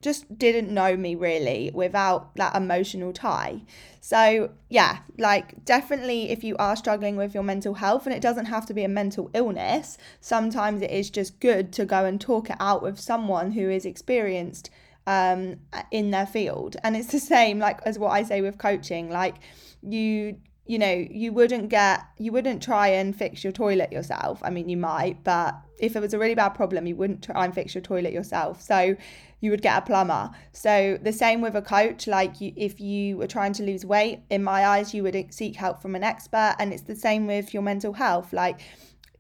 just 0.03 0.37
didn't 0.37 0.69
know 0.69 0.97
me 0.97 1.15
really 1.15 1.71
without 1.73 2.35
that 2.35 2.55
emotional 2.57 3.13
tie. 3.13 3.63
So, 4.01 4.51
yeah, 4.69 4.99
like 5.17 5.65
definitely 5.65 6.31
if 6.31 6.43
you 6.43 6.57
are 6.57 6.75
struggling 6.75 7.17
with 7.17 7.33
your 7.33 7.45
mental 7.45 7.75
health, 7.75 8.05
and 8.05 8.15
it 8.15 8.21
doesn't 8.21 8.47
have 8.47 8.67
to 8.67 8.75
be 8.75 8.83
a 8.83 8.89
mental 8.89 9.31
illness, 9.33 9.97
sometimes 10.21 10.83
it 10.83 10.91
is 10.91 11.09
just 11.09 11.39
good 11.39 11.73
to 11.75 11.85
go 11.87 12.05
and 12.05 12.21
talk 12.21 12.51
it 12.51 12.57
out 12.59 12.83
with 12.83 12.99
someone 12.99 13.53
who 13.53 13.71
is 13.71 13.87
experienced 13.87 14.71
um, 15.07 15.57
in 15.91 16.11
their 16.11 16.27
field. 16.27 16.77
And 16.83 16.97
it's 16.97 17.13
the 17.13 17.21
same 17.21 17.59
like 17.59 17.81
as 17.85 17.99
what 17.99 18.11
I 18.11 18.23
say 18.23 18.41
with 18.41 18.59
coaching, 18.59 19.11
like 19.11 19.37
you 19.83 20.37
you 20.65 20.79
know 20.79 21.07
you 21.11 21.33
wouldn't 21.33 21.69
get 21.69 22.05
you 22.19 22.31
wouldn't 22.31 22.63
try 22.63 22.87
and 22.89 23.17
fix 23.17 23.43
your 23.43 23.53
toilet 23.53 23.93
yourself. 23.93 24.41
I 24.43 24.51
mean 24.51 24.69
you 24.69 24.77
might 24.77 25.25
but 25.25 25.55
if 25.79 25.97
it 25.97 26.01
was 26.01 26.15
a 26.15 26.19
really 26.19 26.37
bad 26.37 26.51
problem 26.51 26.87
you 26.87 26.95
wouldn't 26.95 27.25
try 27.25 27.45
and 27.45 27.55
fix 27.55 27.75
your 27.75 27.83
toilet 27.83 28.13
yourself. 28.13 28.63
So 28.63 28.97
you 29.41 29.51
would 29.51 29.61
get 29.61 29.77
a 29.77 29.81
plumber. 29.85 30.31
So 30.53 30.99
the 31.03 31.13
same 31.13 31.41
with 31.41 31.57
a 31.57 31.63
coach 31.63 32.07
like 32.07 32.41
you, 32.41 32.53
if 32.57 32.81
you 32.81 33.17
were 33.17 33.27
trying 33.27 33.53
to 33.55 33.65
lose 33.65 33.85
weight 33.85 34.21
in 34.31 34.45
my 34.45 34.65
eyes 34.65 34.95
you 34.95 35.03
would 35.03 35.35
seek 35.35 35.57
help 35.57 35.83
from 35.83 35.97
an 35.97 36.05
expert. 36.05 36.55
And 36.61 36.73
it's 36.73 36.83
the 36.83 36.97
same 36.97 37.27
with 37.27 37.53
your 37.53 37.63
mental 37.65 37.95
health 37.95 38.33
like 38.33 38.61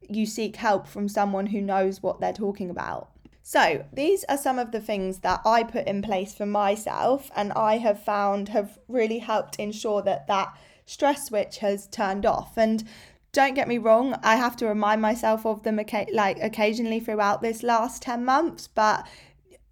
you 0.08 0.26
seek 0.26 0.54
help 0.54 0.86
from 0.86 1.08
someone 1.08 1.46
who 1.46 1.60
knows 1.60 2.02
what 2.02 2.20
they're 2.20 2.32
talking 2.32 2.70
about 2.70 3.08
so, 3.42 3.84
these 3.92 4.24
are 4.28 4.38
some 4.38 4.58
of 4.58 4.70
the 4.70 4.80
things 4.80 5.18
that 5.18 5.40
I 5.44 5.64
put 5.64 5.86
in 5.86 6.00
place 6.00 6.32
for 6.32 6.46
myself, 6.46 7.30
and 7.34 7.52
I 7.54 7.78
have 7.78 8.02
found 8.02 8.50
have 8.50 8.78
really 8.86 9.18
helped 9.18 9.56
ensure 9.58 10.00
that 10.02 10.26
that 10.28 10.56
stress 10.86 11.26
switch 11.26 11.58
has 11.58 11.88
turned 11.88 12.24
off. 12.24 12.56
And 12.56 12.84
don't 13.32 13.54
get 13.54 13.66
me 13.66 13.78
wrong, 13.78 14.14
I 14.22 14.36
have 14.36 14.56
to 14.56 14.66
remind 14.66 15.02
myself 15.02 15.44
of 15.44 15.64
them 15.64 15.80
like 16.12 16.38
occasionally 16.40 17.00
throughout 17.00 17.42
this 17.42 17.62
last 17.62 18.02
10 18.02 18.24
months, 18.24 18.68
but 18.68 19.06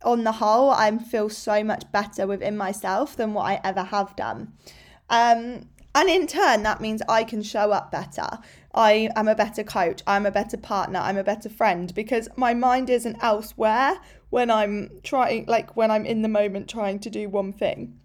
on 0.02 0.24
the 0.24 0.32
whole, 0.32 0.70
I 0.70 0.96
feel 0.98 1.28
so 1.28 1.62
much 1.62 1.90
better 1.92 2.26
within 2.26 2.56
myself 2.56 3.16
than 3.16 3.34
what 3.34 3.44
I 3.44 3.60
ever 3.62 3.84
have 3.84 4.16
done. 4.16 4.54
Um, 5.10 5.68
and 5.94 6.08
in 6.08 6.26
turn, 6.26 6.62
that 6.62 6.80
means 6.80 7.02
I 7.08 7.24
can 7.24 7.42
show 7.42 7.72
up 7.72 7.90
better. 7.90 8.38
I 8.74 9.10
am 9.16 9.28
a 9.28 9.34
better 9.34 9.64
coach. 9.64 10.02
I'm 10.06 10.26
a 10.26 10.30
better 10.30 10.56
partner. 10.56 11.00
I'm 11.00 11.16
a 11.16 11.24
better 11.24 11.48
friend 11.48 11.92
because 11.94 12.28
my 12.36 12.54
mind 12.54 12.88
isn't 12.88 13.22
elsewhere 13.22 13.98
when 14.30 14.50
I'm 14.50 14.90
trying, 15.02 15.46
like 15.46 15.76
when 15.76 15.90
I'm 15.90 16.06
in 16.06 16.22
the 16.22 16.28
moment 16.28 16.68
trying 16.68 17.00
to 17.00 17.10
do 17.10 17.28
one 17.28 17.52
thing. 17.52 17.98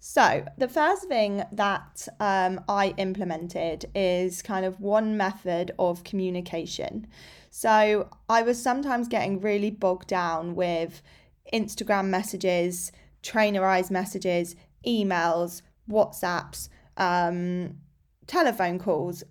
So, 0.00 0.44
the 0.56 0.68
first 0.68 1.08
thing 1.08 1.42
that 1.50 2.06
um, 2.20 2.60
I 2.68 2.94
implemented 2.98 3.86
is 3.96 4.42
kind 4.42 4.64
of 4.64 4.80
one 4.80 5.16
method 5.16 5.72
of 5.76 6.04
communication. 6.04 7.08
So, 7.50 8.08
I 8.28 8.42
was 8.42 8.62
sometimes 8.62 9.08
getting 9.08 9.40
really 9.40 9.70
bogged 9.70 10.06
down 10.06 10.54
with 10.54 11.02
Instagram 11.52 12.06
messages, 12.10 12.92
trainerized 13.24 13.90
messages, 13.90 14.54
emails, 14.86 15.62
WhatsApps, 15.90 16.68
um, 16.96 17.78
telephone 18.28 18.78
calls. 18.78 19.24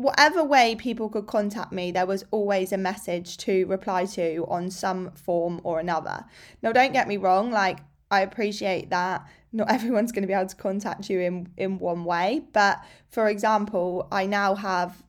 Whatever 0.00 0.42
way 0.42 0.76
people 0.76 1.10
could 1.10 1.26
contact 1.26 1.72
me, 1.72 1.90
there 1.90 2.06
was 2.06 2.24
always 2.30 2.72
a 2.72 2.78
message 2.78 3.36
to 3.38 3.66
reply 3.66 4.06
to 4.06 4.46
on 4.48 4.70
some 4.70 5.10
form 5.10 5.60
or 5.62 5.78
another. 5.78 6.24
Now, 6.62 6.72
don't 6.72 6.94
get 6.94 7.06
me 7.06 7.18
wrong, 7.18 7.50
like, 7.50 7.80
I 8.10 8.22
appreciate 8.22 8.88
that 8.88 9.26
not 9.52 9.70
everyone's 9.76 10.10
going 10.10 10.22
to 10.22 10.26
be 10.26 10.32
able 10.32 10.48
to 10.48 10.56
contact 10.56 11.10
you 11.10 11.20
in 11.20 11.48
in 11.56 11.78
one 11.78 12.04
way 12.04 12.42
but 12.52 12.82
for 13.08 13.28
example 13.28 14.06
i 14.12 14.26
now 14.26 14.54
have 14.54 15.02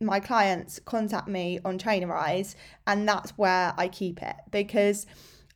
my 0.00 0.18
clients 0.18 0.80
contact 0.84 1.28
me 1.28 1.60
on 1.64 1.78
trainerize 1.78 2.54
and 2.86 3.08
that's 3.08 3.32
where 3.32 3.72
i 3.76 3.86
keep 3.86 4.22
it 4.22 4.36
because 4.50 5.06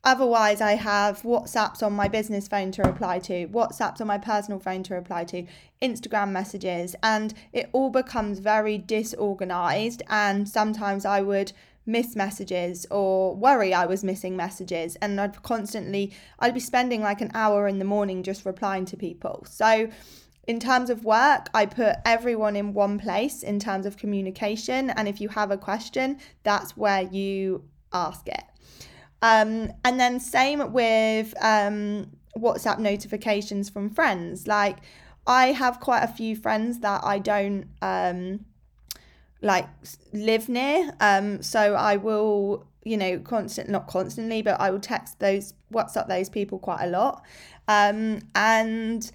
otherwise 0.07 0.63
i 0.63 0.73
have 0.73 1.21
whatsapps 1.23 1.83
on 1.83 1.93
my 1.93 2.09
business 2.09 2.49
phone 2.49 2.73
to 2.73 2.83
reply 2.83 3.19
to 3.19 3.47
whatsapps 3.49 4.01
on 4.01 4.07
my 4.07 4.17
personal 4.17 4.59
phone 4.59 4.83
to 4.83 4.95
reply 4.95 5.23
to 5.25 5.45
instagram 5.83 6.31
messages 6.31 6.97
and 7.03 7.35
it 7.53 7.69
all 7.73 7.91
becomes 7.91 8.39
very 8.39 8.79
disorganized 8.79 10.03
and 10.09 10.49
sometimes 10.49 11.05
i 11.05 11.21
would 11.21 11.53
miss 11.87 12.17
messages 12.17 12.85
or 12.91 13.35
worry 13.35 13.73
I 13.73 13.87
was 13.87 14.03
missing 14.03 14.37
messages 14.37 14.97
and 14.97 15.21
I'd 15.21 15.41
constantly 15.43 16.13
I'd 16.41 16.53
be 16.53 16.61
spending 16.61 17.01
like 17.01 17.21
an 17.21 17.31
hour 17.33 17.69
in 17.69 17.79
the 17.79 17.85
morning 17.85 18.25
just 18.25 18.45
replying 18.45 18.85
to 18.87 18.97
people. 18.97 19.47
So 19.49 19.89
in 20.47 20.61
terms 20.61 20.91
of 20.91 21.05
work, 21.05 21.49
I 21.55 21.67
put 21.67 21.97
everyone 22.05 22.57
in 22.57 22.75
one 22.75 22.99
place 22.99 23.43
in 23.43 23.59
terms 23.59 23.87
of 23.87 23.97
communication 23.97 24.91
and 24.91 25.09
if 25.09 25.21
you 25.21 25.29
have 25.31 25.51
a 25.51 25.57
question, 25.57 26.19
that's 26.43 26.77
where 26.77 27.03
you 27.03 27.65
ask 27.93 28.29
it. 28.29 28.43
Um, 29.27 29.73
and 29.85 29.99
then 29.99 30.21
same 30.21 30.73
with 30.73 31.35
um, 31.43 32.13
WhatsApp 32.39 32.79
notifications 32.79 33.69
from 33.69 33.91
friends. 33.91 34.47
Like 34.47 34.79
I 35.27 35.49
have 35.49 35.81
quite 35.81 36.05
a 36.05 36.09
few 36.09 36.37
friends 36.37 36.79
that 36.81 37.03
I 37.03 37.19
don't 37.19 37.67
um, 37.83 38.45
like 39.43 39.67
live 40.13 40.49
near. 40.49 40.95
Um, 41.01 41.43
so 41.43 41.75
I 41.75 41.97
will, 41.97 42.69
you 42.85 42.97
know, 42.97 43.19
constant 43.19 43.69
not 43.69 43.89
constantly, 43.89 44.43
but 44.43 44.61
I 44.61 44.71
will 44.71 44.79
text 44.79 45.19
those 45.19 45.55
WhatsApp 45.73 46.07
those 46.07 46.29
people 46.29 46.61
quite 46.61 46.85
a 46.85 46.89
lot. 46.89 47.25
Um, 47.67 48.21
and 48.37 49.11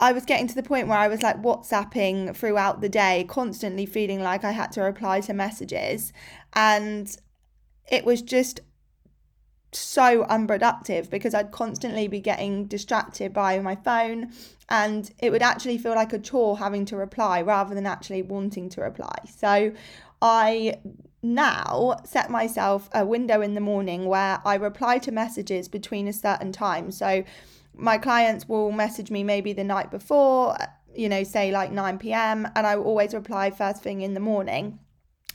I 0.00 0.12
was 0.12 0.24
getting 0.24 0.46
to 0.46 0.54
the 0.54 0.62
point 0.62 0.88
where 0.88 0.98
I 0.98 1.08
was 1.08 1.20
like 1.20 1.42
WhatsApping 1.42 2.34
throughout 2.34 2.80
the 2.80 2.88
day, 2.88 3.26
constantly 3.28 3.84
feeling 3.84 4.22
like 4.22 4.44
I 4.44 4.52
had 4.52 4.72
to 4.72 4.80
reply 4.80 5.20
to 5.22 5.34
messages. 5.34 6.14
And 6.54 7.14
it 7.90 8.06
was 8.06 8.22
just 8.22 8.60
so 9.72 10.24
unproductive 10.24 11.10
because 11.10 11.34
I'd 11.34 11.50
constantly 11.50 12.08
be 12.08 12.20
getting 12.20 12.66
distracted 12.66 13.32
by 13.32 13.58
my 13.60 13.76
phone 13.76 14.32
and 14.68 15.10
it 15.18 15.30
would 15.30 15.42
actually 15.42 15.78
feel 15.78 15.94
like 15.94 16.12
a 16.12 16.18
chore 16.18 16.58
having 16.58 16.84
to 16.86 16.96
reply 16.96 17.42
rather 17.42 17.74
than 17.74 17.86
actually 17.86 18.22
wanting 18.22 18.68
to 18.70 18.80
reply. 18.80 19.14
So 19.36 19.72
I 20.22 20.78
now 21.22 21.96
set 22.04 22.30
myself 22.30 22.88
a 22.92 23.04
window 23.04 23.40
in 23.40 23.54
the 23.54 23.60
morning 23.60 24.06
where 24.06 24.40
I 24.44 24.54
reply 24.54 24.98
to 24.98 25.12
messages 25.12 25.68
between 25.68 26.08
a 26.08 26.12
certain 26.12 26.52
time. 26.52 26.90
So 26.90 27.24
my 27.74 27.98
clients 27.98 28.48
will 28.48 28.72
message 28.72 29.10
me 29.10 29.22
maybe 29.22 29.52
the 29.52 29.64
night 29.64 29.90
before, 29.90 30.56
you 30.94 31.08
know, 31.08 31.24
say 31.24 31.50
like 31.50 31.70
9 31.72 31.98
p.m., 31.98 32.48
and 32.54 32.66
I 32.66 32.76
will 32.76 32.84
always 32.84 33.14
reply 33.14 33.50
first 33.50 33.82
thing 33.82 34.00
in 34.00 34.14
the 34.14 34.20
morning. 34.20 34.78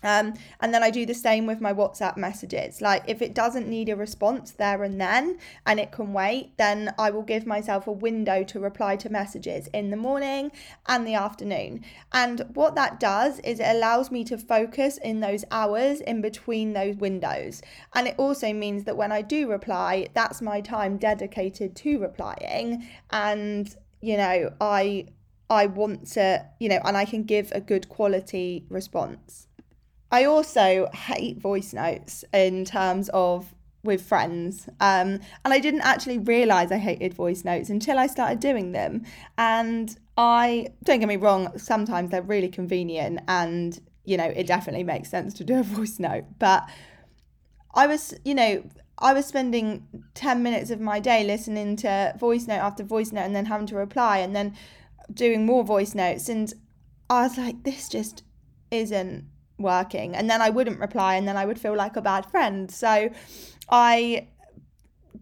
Um, 0.04 0.34
and 0.60 0.74
then 0.74 0.84
I 0.84 0.90
do 0.90 1.06
the 1.06 1.14
same 1.14 1.46
with 1.46 1.62
my 1.62 1.74
WhatsApp 1.74 2.18
messages. 2.18 2.82
Like, 2.82 3.04
if 3.08 3.22
it 3.22 3.34
doesn't 3.34 3.68
need 3.68 3.90
a 3.90 3.96
response 3.96 4.52
there 4.52 4.84
and 4.84 5.00
then 5.00 5.38
and 5.66 5.80
it 5.80 5.92
can 5.92 6.14
wait, 6.14 6.58
then 6.58 6.94
I 7.00 7.10
will 7.10 7.24
give 7.24 7.46
myself 7.46 7.88
a 7.88 7.92
window 7.92 8.44
to 8.44 8.60
reply 8.60 8.96
to 8.98 9.10
messages 9.10 9.68
in 9.74 9.90
the 9.90 9.98
morning 9.98 10.52
and 10.88 11.08
the 11.08 11.16
afternoon. 11.16 11.84
And 12.12 12.42
what 12.54 12.76
that 12.76 13.00
does 13.00 13.40
is 13.40 13.60
it 13.60 13.68
allows 13.68 14.12
me 14.12 14.24
to 14.26 14.38
focus 14.38 14.98
in 14.98 15.22
those 15.22 15.46
hours 15.52 16.02
in 16.02 16.22
between 16.22 16.74
those 16.74 16.96
windows. 16.98 17.62
And 17.94 18.08
it 18.08 18.16
also 18.18 18.54
means 18.54 18.84
that 18.84 18.98
when 18.98 19.12
I 19.12 19.22
do 19.22 19.50
reply, 19.50 20.08
that's 20.14 20.42
my 20.42 20.62
time 20.62 20.98
dedicated 20.98 21.76
to 21.78 22.00
replying. 22.00 22.88
And, 23.10 23.74
you 24.02 24.18
know, 24.18 24.52
I. 24.60 25.08
I 25.50 25.68
want 25.68 26.08
to, 26.14 26.44
you 26.60 26.70
know, 26.70 26.80
and 26.84 26.98
I 26.98 27.06
can 27.06 27.24
give 27.24 27.52
a 27.52 27.62
good 27.62 27.88
quality 27.88 28.66
response. 28.70 29.48
I 30.14 30.26
also 30.26 30.90
hate 30.94 31.40
voice 31.40 31.74
notes 31.74 32.24
in 32.32 32.66
terms 32.66 33.10
of 33.16 33.56
with 33.84 34.04
friends. 34.04 34.70
Um, 34.80 35.20
and 35.44 35.54
I 35.54 35.60
didn't 35.60 35.82
actually 35.82 36.20
realize 36.20 36.72
I 36.72 36.78
hated 36.78 37.16
voice 37.16 37.44
notes 37.44 37.72
until 37.72 37.98
I 37.98 38.06
started 38.06 38.40
doing 38.40 38.74
them. 38.74 39.06
And 39.40 39.98
I, 40.16 40.68
don't 40.84 41.00
get 41.00 41.10
me 41.10 41.16
wrong, 41.16 41.58
sometimes 41.58 42.12
they're 42.12 42.22
really 42.22 42.48
convenient 42.48 43.22
and, 43.28 43.82
you 44.06 44.16
know, 44.16 44.26
it 44.26 44.46
definitely 44.46 44.84
makes 44.84 45.10
sense 45.10 45.34
to 45.34 45.44
do 45.44 45.60
a 45.60 45.64
voice 45.78 45.98
note. 45.98 46.26
But 46.38 46.70
I 47.74 47.88
was, 47.88 48.14
you 48.24 48.36
know, 48.36 48.64
I 49.00 49.14
was 49.14 49.26
spending 49.26 49.88
10 50.14 50.44
minutes 50.44 50.70
of 50.70 50.80
my 50.80 51.00
day 51.00 51.24
listening 51.24 51.76
to 51.78 52.14
voice 52.20 52.46
note 52.46 52.60
after 52.60 52.84
voice 52.84 53.12
note 53.12 53.22
and 53.22 53.36
then 53.36 53.48
having 53.48 53.66
to 53.66 53.76
reply 53.76 54.20
and 54.20 54.36
then 54.36 54.56
doing 55.12 55.44
more 55.44 55.64
voice 55.64 55.96
notes. 55.96 56.30
And 56.30 56.54
I 57.10 57.24
was 57.24 57.36
like, 57.36 57.64
this 57.64 57.90
just 57.90 58.22
isn't 58.70 59.26
working 59.58 60.16
and 60.16 60.30
then 60.30 60.42
I 60.42 60.50
wouldn't 60.50 60.80
reply 60.80 61.16
and 61.16 61.28
then 61.28 61.38
I 61.38 61.46
would 61.46 61.60
feel 61.60 61.76
like 61.76 61.96
a 61.96 62.02
bad 62.02 62.26
friend. 62.26 62.70
So 62.72 63.10
I 63.70 64.28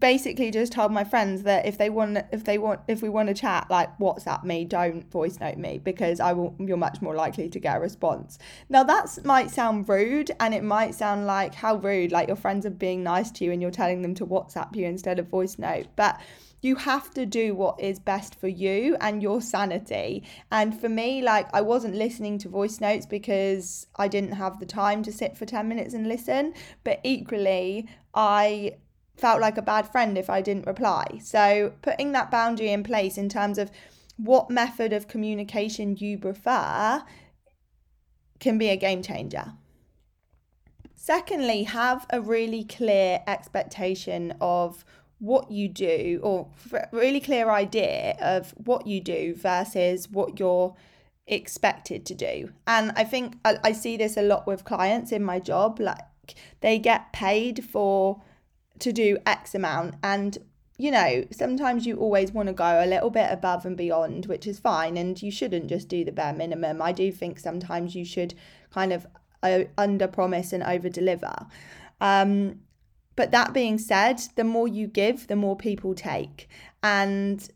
basically 0.02 0.50
just 0.50 0.74
told 0.74 0.92
my 0.92 1.04
friends 1.04 1.44
that 1.44 1.66
if 1.66 1.78
they 1.78 1.90
want 1.90 2.18
if 2.32 2.44
they 2.44 2.58
want 2.58 2.82
if 2.88 3.02
we 3.02 3.08
want 3.08 3.30
to 3.30 3.36
chat 3.36 3.66
like 3.70 3.96
whatsapp 4.00 4.44
me 4.44 4.66
don't 4.66 5.10
voice 5.12 5.40
note 5.40 5.58
me 5.58 5.78
because 5.78 6.20
i 6.20 6.34
will 6.34 6.54
you're 6.60 6.76
much 6.76 7.02
more 7.02 7.16
likely 7.16 7.48
to 7.48 7.60
get 7.60 7.78
a 7.78 7.80
response 7.80 8.40
now 8.68 8.84
that 8.84 9.18
might 9.24 9.50
sound 9.52 9.88
rude 9.88 10.32
and 10.40 10.54
it 10.54 10.64
might 10.64 10.96
sound 10.96 11.26
like 11.28 11.54
how 11.54 11.76
rude 11.76 12.12
like 12.12 12.28
your 12.28 12.36
friends 12.36 12.66
are 12.66 12.72
being 12.72 13.04
nice 13.04 13.30
to 13.30 13.46
you 13.46 13.52
and 13.52 13.62
you're 13.62 13.72
telling 13.72 14.02
them 14.02 14.16
to 14.16 14.26
whatsapp 14.26 14.76
you 14.76 14.86
instead 14.86 15.20
of 15.20 15.28
voice 15.28 15.58
note 15.60 15.86
but 15.96 16.20
you 16.64 16.76
have 16.76 17.12
to 17.12 17.26
do 17.26 17.56
what 17.56 17.80
is 17.80 18.00
best 18.00 18.40
for 18.40 18.48
you 18.48 18.96
and 19.02 19.24
your 19.24 19.42
sanity. 19.42 20.24
And 20.52 20.80
for 20.80 20.90
me, 20.90 21.24
like, 21.24 21.50
I 21.56 21.62
wasn't 21.62 21.96
listening 21.96 22.38
to 22.38 22.50
voice 22.50 22.80
notes 22.80 23.08
because 23.08 23.88
I 23.96 24.08
didn't 24.08 24.34
have 24.34 24.60
the 24.60 24.68
time 24.68 25.02
to 25.04 25.12
sit 25.12 25.36
for 25.36 25.48
10 25.48 25.68
minutes 25.68 25.96
and 25.96 26.08
listen. 26.08 26.54
But 26.84 27.00
equally, 27.04 27.90
I 28.14 28.76
felt 29.22 29.40
like 29.40 29.58
a 29.58 29.62
bad 29.62 29.90
friend 29.90 30.18
if 30.18 30.30
I 30.30 30.42
didn't 30.42 30.68
reply. 30.68 31.20
So, 31.24 31.74
putting 31.82 32.12
that 32.12 32.32
boundary 32.32 32.72
in 32.72 32.84
place 32.84 33.18
in 33.18 33.30
terms 33.30 33.58
of 33.58 33.72
what 34.18 34.50
method 34.50 34.92
of 34.92 35.08
communication 35.08 35.96
you 35.96 36.18
prefer 36.18 37.04
can 38.40 38.58
be 38.58 38.70
a 38.70 38.76
game 38.76 39.02
changer. 39.02 39.54
Secondly, 40.96 41.64
have 41.64 42.06
a 42.10 42.20
really 42.20 42.64
clear 42.64 43.22
expectation 43.28 44.34
of 44.42 44.84
what 45.20 45.52
you 45.52 45.68
do 45.68 46.20
or 46.24 46.48
really 46.92 47.20
clear 47.20 47.52
idea 47.52 48.16
of 48.20 48.54
what 48.58 48.88
you 48.88 49.00
do 49.00 49.36
versus 49.36 50.10
what 50.10 50.40
you're 50.40 50.76
expected 51.28 52.06
to 52.08 52.16
do. 52.16 52.52
And 52.66 52.92
I 52.96 53.04
think 53.04 53.36
I, 53.46 53.58
I 53.64 53.72
see 53.72 53.98
this 53.98 54.18
a 54.18 54.24
lot 54.24 54.48
with 54.48 54.66
clients 54.66 55.12
in 55.12 55.24
my 55.24 55.40
job. 55.40 55.80
Like 55.80 56.06
they 56.62 56.80
get 56.80 57.14
paid 57.14 57.64
for 57.64 58.22
to 58.82 58.92
do 58.92 59.18
X 59.26 59.56
amount 59.56 59.96
and 60.04 60.38
you 60.82 60.90
know, 60.90 61.24
sometimes 61.32 61.86
you 61.86 61.96
always 61.98 62.32
want 62.32 62.48
to 62.48 62.54
go 62.54 62.84
a 62.84 62.88
little 62.88 63.12
bit 63.12 63.28
above 63.32 63.68
and 63.68 63.78
beyond, 63.78 64.26
which 64.26 64.48
is 64.48 64.58
fine, 64.58 64.98
and 64.98 65.22
you 65.22 65.30
shouldn't 65.30 65.68
just 65.68 65.88
do 65.88 66.04
the 66.04 66.12
bare 66.12 66.34
minimum. 66.34 66.82
I 66.82 66.92
do 66.92 67.12
think 67.12 67.38
sometimes 67.38 67.94
you 67.94 68.04
should 68.04 68.34
kind 68.72 68.92
of 68.92 69.06
uh, 69.44 69.66
under 69.78 70.08
promise 70.08 70.54
and 70.54 70.64
over 70.64 70.90
deliver. 70.90 71.36
Um, 72.00 72.62
but 73.16 73.30
that 73.30 73.54
being 73.54 73.78
said, 73.78 74.22
the 74.36 74.44
more 74.44 74.68
you 74.68 74.88
give, 74.88 75.28
the 75.28 75.36
more 75.36 75.56
people 75.56 75.94
take. 75.94 76.50
And, 76.82 77.48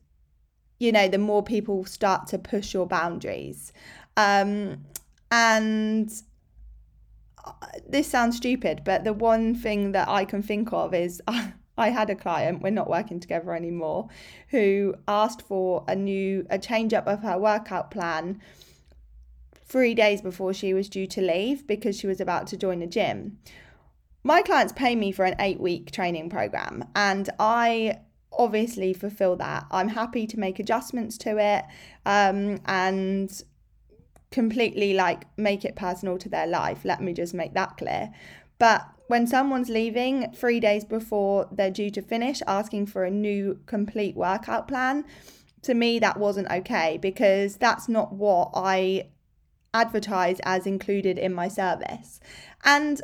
you 0.80 0.92
know, 0.92 1.08
the 1.08 1.18
more 1.18 1.42
people 1.42 1.84
start 1.86 2.28
to 2.28 2.38
push 2.38 2.76
your 2.76 2.86
boundaries. 2.86 3.74
Um, 4.18 4.86
and 5.32 6.12
this 7.88 8.08
sounds 8.08 8.38
stupid, 8.38 8.82
but 8.84 9.04
the 9.04 9.14
one 9.14 9.56
thing 9.56 9.92
that 9.94 10.08
I 10.08 10.26
can 10.26 10.42
think 10.42 10.74
of 10.74 10.94
is 10.94 11.22
I 11.78 11.90
had 11.90 12.10
a 12.10 12.16
client, 12.16 12.62
we're 12.62 12.70
not 12.70 12.90
working 12.90 13.20
together 13.20 13.54
anymore, 13.54 14.08
who 14.50 14.96
asked 15.08 15.42
for 15.42 15.84
a 15.88 15.96
new, 15.96 16.48
a 16.50 16.58
change 16.58 16.94
up 16.94 17.06
of 17.08 17.22
her 17.22 17.38
workout 17.38 17.92
plan 17.92 18.42
three 19.66 19.94
days 19.94 20.22
before 20.22 20.54
she 20.54 20.74
was 20.74 20.88
due 20.88 21.08
to 21.08 21.22
leave 21.22 21.68
because 21.68 22.00
she 22.00 22.08
was 22.08 22.22
about 22.22 22.48
to 22.48 22.58
join 22.58 22.82
a 22.82 22.88
gym 22.88 23.40
my 24.26 24.42
clients 24.42 24.74
pay 24.74 24.96
me 24.96 25.12
for 25.12 25.24
an 25.24 25.36
eight 25.38 25.60
week 25.60 25.92
training 25.92 26.32
program, 26.32 26.84
and 26.96 27.30
I 27.40 28.00
obviously 28.34 28.92
fulfill 28.92 29.36
that. 29.36 29.68
I'm 29.70 29.88
happy 29.88 30.26
to 30.26 30.40
make 30.40 30.58
adjustments 30.58 31.16
to 31.20 31.38
it 31.38 31.64
um, 32.08 32.60
and 32.66 33.44
completely 34.32 34.94
like 34.94 35.26
make 35.38 35.66
it 35.66 35.76
personal 35.76 36.18
to 36.18 36.30
their 36.30 36.48
life. 36.48 36.84
Let 36.84 37.02
me 37.02 37.14
just 37.14 37.34
make 37.34 37.54
that 37.54 37.78
clear. 37.78 38.12
But 38.58 38.88
when 39.08 39.28
someone's 39.28 39.70
leaving 39.70 40.32
three 40.34 40.60
days 40.60 40.84
before 40.84 41.48
they're 41.52 41.72
due 41.72 41.90
to 41.92 42.02
finish, 42.02 42.42
asking 42.48 42.88
for 42.88 43.04
a 43.04 43.12
new 43.12 43.60
complete 43.66 44.16
workout 44.16 44.68
plan, 44.68 45.06
to 45.62 45.74
me, 45.74 46.00
that 46.00 46.18
wasn't 46.18 46.50
okay 46.50 46.98
because 47.02 47.58
that's 47.58 47.90
not 47.90 48.14
what 48.14 48.52
I 48.54 49.08
advertise 49.74 50.40
as 50.44 50.66
included 50.66 51.18
in 51.20 51.34
my 51.34 51.48
service. 51.48 52.20
And 52.64 53.02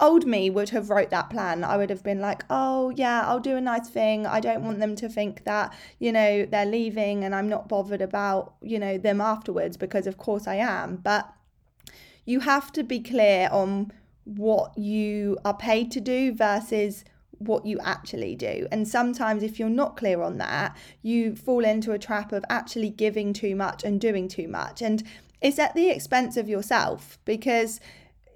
old 0.00 0.26
me 0.26 0.50
would 0.50 0.70
have 0.70 0.90
wrote 0.90 1.10
that 1.10 1.30
plan 1.30 1.62
i 1.64 1.76
would 1.76 1.90
have 1.90 2.02
been 2.02 2.20
like 2.20 2.44
oh 2.50 2.90
yeah 2.90 3.22
i'll 3.26 3.40
do 3.40 3.56
a 3.56 3.60
nice 3.60 3.88
thing 3.88 4.26
i 4.26 4.40
don't 4.40 4.62
want 4.62 4.78
them 4.78 4.96
to 4.96 5.08
think 5.08 5.44
that 5.44 5.74
you 5.98 6.12
know 6.12 6.44
they're 6.46 6.66
leaving 6.66 7.24
and 7.24 7.34
i'm 7.34 7.48
not 7.48 7.68
bothered 7.68 8.02
about 8.02 8.54
you 8.62 8.78
know 8.78 8.98
them 8.98 9.20
afterwards 9.20 9.76
because 9.76 10.06
of 10.06 10.18
course 10.18 10.46
i 10.46 10.54
am 10.54 10.96
but 10.96 11.32
you 12.24 12.40
have 12.40 12.72
to 12.72 12.82
be 12.82 13.00
clear 13.00 13.48
on 13.52 13.92
what 14.24 14.76
you 14.78 15.38
are 15.44 15.56
paid 15.56 15.90
to 15.92 16.00
do 16.00 16.32
versus 16.32 17.04
what 17.38 17.66
you 17.66 17.78
actually 17.80 18.34
do. 18.34 18.66
And 18.70 18.88
sometimes, 18.88 19.42
if 19.42 19.58
you're 19.58 19.68
not 19.68 19.96
clear 19.96 20.22
on 20.22 20.38
that, 20.38 20.76
you 21.02 21.36
fall 21.36 21.64
into 21.64 21.92
a 21.92 21.98
trap 21.98 22.32
of 22.32 22.44
actually 22.48 22.90
giving 22.90 23.32
too 23.32 23.54
much 23.54 23.84
and 23.84 24.00
doing 24.00 24.28
too 24.28 24.48
much. 24.48 24.82
And 24.82 25.02
it's 25.40 25.58
at 25.58 25.74
the 25.74 25.90
expense 25.90 26.36
of 26.36 26.48
yourself 26.48 27.18
because 27.24 27.80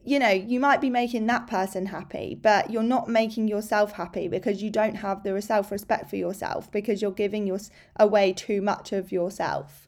you 0.09 0.19
know, 0.19 0.31
you 0.31 0.59
might 0.59 0.81
be 0.81 0.89
making 0.89 1.27
that 1.27 1.47
person 1.47 1.85
happy, 1.87 2.35
but 2.41 2.71
you're 2.71 2.83
not 2.83 3.09
making 3.09 3.47
yourself 3.47 3.93
happy 3.93 4.27
because 4.27 4.63
you 4.63 4.71
don't 4.71 4.95
have 4.95 5.23
the 5.23 5.43
self 5.43 5.71
respect 5.71 6.09
for 6.09 6.17
yourself 6.17 6.73
because 6.73 7.03
you're 7.03 7.11
giving 7.11 7.47
your, 7.47 7.59
away 7.97 8.33
too 8.33 8.63
much 8.63 8.93
of 8.93 9.13
yourself. 9.13 9.87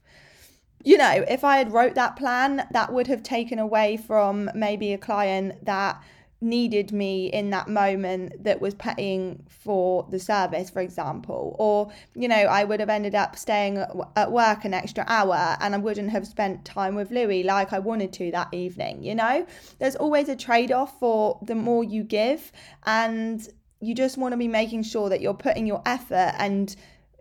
You 0.85 0.98
know, 0.98 1.24
if 1.26 1.42
I 1.42 1.56
had 1.56 1.72
wrote 1.72 1.94
that 1.94 2.16
plan, 2.16 2.66
that 2.72 2.92
would 2.92 3.06
have 3.06 3.22
taken 3.22 3.59
away 3.59 3.96
from 3.96 4.50
maybe 4.54 4.92
a 4.92 4.98
client 4.98 5.64
that 5.64 6.02
needed 6.40 6.92
me 6.92 7.26
in 7.26 7.50
that 7.50 7.68
moment 7.68 8.44
that 8.44 8.61
was 8.61 8.74
paying 8.74 9.44
for 9.48 10.07
the 10.11 10.18
service 10.18 10.70
for 10.70 10.81
example. 10.81 11.57
Or 11.59 11.90
you 12.14 12.29
know 12.29 12.37
I 12.37 12.64
would 12.64 12.81
have 12.81 12.88
ended 12.88 13.14
up 13.14 13.37
staying 13.37 13.85
at 14.16 14.33
work 14.33 14.64
an 14.64 14.74
extra 14.74 15.05
hour 15.07 15.57
and 15.61 15.74
I 15.74 15.79
wouldn't 15.79 16.11
have 16.11 16.26
spent 16.26 16.64
time 16.64 16.94
with 16.94 17.11
Louis 17.11 17.42
like 17.42 17.72
I 17.72 17.79
wanted 17.79 18.12
to 18.14 18.31
that 18.33 18.48
evening 18.53 19.03
you 19.03 19.14
know? 19.14 19.46
There's 19.79 19.96
always 19.96 20.29
a 20.29 20.37
trade 20.37 20.72
off 20.72 20.98
for 20.98 21.38
the 21.42 21.55
more 21.55 21.85
you 21.85 22.03
give 22.05 22.53
and 22.85 23.46
you 23.81 23.94
just 23.94 24.18
want 24.18 24.33
to 24.33 24.37
be 24.37 24.48
making 24.48 24.83
sure 24.83 25.09
that 25.09 25.20
you're 25.20 25.35
putting 25.35 25.66
your 25.66 25.83
effort 25.87 26.35
and 26.38 26.74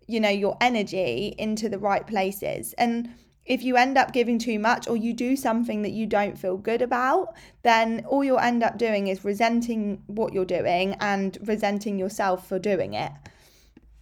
you 0.08 0.20
know 0.20 0.30
your 0.30 0.58
energy 0.60 1.36
into 1.38 1.70
the 1.70 1.80
right 1.80 2.06
places. 2.06 2.74
And 2.74 3.10
if 3.50 3.64
you 3.64 3.76
end 3.76 3.98
up 3.98 4.14
giving 4.14 4.38
too 4.38 4.60
much 4.60 4.88
or 4.88 4.96
you 4.96 5.12
do 5.12 5.36
something 5.36 5.82
that 5.82 5.90
you 5.90 6.06
don't 6.06 6.38
feel 6.38 6.56
good 6.56 6.84
about, 6.84 7.34
then 7.64 8.06
all 8.08 8.24
you'll 8.24 8.38
end 8.38 8.62
up 8.62 8.78
doing 8.78 9.08
is 9.08 9.26
resenting 9.26 10.04
what 10.06 10.34
you're 10.34 10.46
doing 10.46 10.96
and 11.00 11.38
resenting 11.42 11.98
yourself 11.98 12.48
for 12.48 12.60
doing 12.60 12.94
it. 12.94 13.12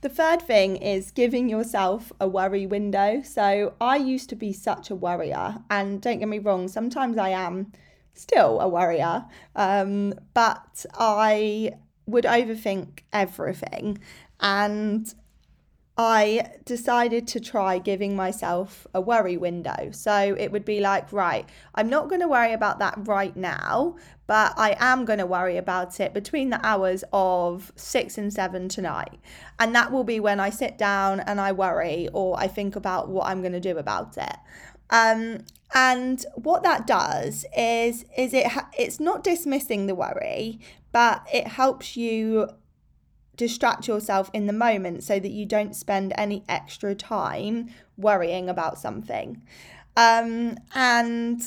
The 0.01 0.09
third 0.09 0.41
thing 0.41 0.75
is 0.75 1.11
giving 1.11 1.47
yourself 1.47 2.11
a 2.19 2.27
worry 2.27 2.67
window. 2.67 3.21
So 3.23 3.73
I 3.79 3.95
used 3.95 4.29
to 4.29 4.35
be 4.35 4.51
such 4.51 4.91
a 4.91 4.95
worrier, 4.95 5.57
and 5.69 6.01
don't 6.01 6.19
get 6.19 6.27
me 6.27 6.39
wrong, 6.39 6.67
sometimes 6.67 7.17
I 7.17 7.29
am 7.29 7.71
still 8.13 8.59
a 8.59 8.67
worrier, 8.67 9.25
um, 9.55 10.13
but 10.33 10.85
I 10.93 11.71
would 12.05 12.25
overthink 12.25 12.99
everything. 13.13 13.97
And 14.41 15.13
I 15.97 16.51
decided 16.63 17.27
to 17.29 17.39
try 17.39 17.79
giving 17.79 18.15
myself 18.15 18.85
a 18.93 19.01
worry 19.01 19.35
window. 19.35 19.89
So 19.91 20.35
it 20.37 20.51
would 20.51 20.63
be 20.63 20.79
like, 20.79 21.11
right, 21.11 21.49
I'm 21.73 21.89
not 21.89 22.07
going 22.07 22.21
to 22.21 22.27
worry 22.27 22.53
about 22.53 22.77
that 22.79 22.93
right 23.07 23.35
now, 23.35 23.95
but 24.27 24.53
I 24.57 24.75
am 24.79 25.05
going 25.05 25.17
to 25.17 25.25
worry 25.25 25.57
about 25.57 25.99
it 25.99 26.13
between 26.13 26.51
the 26.51 26.63
hours 26.63 27.03
of 27.11 27.71
six 27.75 28.15
and 28.17 28.31
seven 28.31 28.69
tonight. 28.69 29.19
And 29.57 29.73
that 29.73 29.91
will 29.91 30.03
be 30.03 30.19
when 30.19 30.39
I 30.39 30.51
sit 30.51 30.77
down 30.77 31.19
and 31.21 31.41
I 31.41 31.51
worry 31.51 32.09
or 32.13 32.39
I 32.39 32.47
think 32.47 32.75
about 32.75 33.09
what 33.09 33.25
I'm 33.25 33.41
going 33.41 33.53
to 33.53 33.59
do 33.59 33.79
about 33.79 34.17
it. 34.17 34.35
Um, 34.91 35.39
and 35.73 36.23
what 36.35 36.63
that 36.63 36.87
does 36.87 37.45
is 37.57 38.05
is 38.17 38.33
it 38.33 38.47
it's 38.77 38.99
not 38.99 39.23
dismissing 39.23 39.87
the 39.87 39.95
worry, 39.95 40.59
but 40.91 41.25
it 41.33 41.47
helps 41.47 41.97
you 41.97 42.49
distract 43.37 43.87
yourself 43.87 44.29
in 44.33 44.47
the 44.47 44.53
moment 44.53 45.03
so 45.03 45.19
that 45.19 45.31
you 45.31 45.45
don't 45.45 45.75
spend 45.75 46.11
any 46.17 46.43
extra 46.49 46.93
time 46.93 47.69
worrying 47.95 48.49
about 48.49 48.77
something. 48.77 49.41
Um, 49.95 50.57
and 50.75 51.41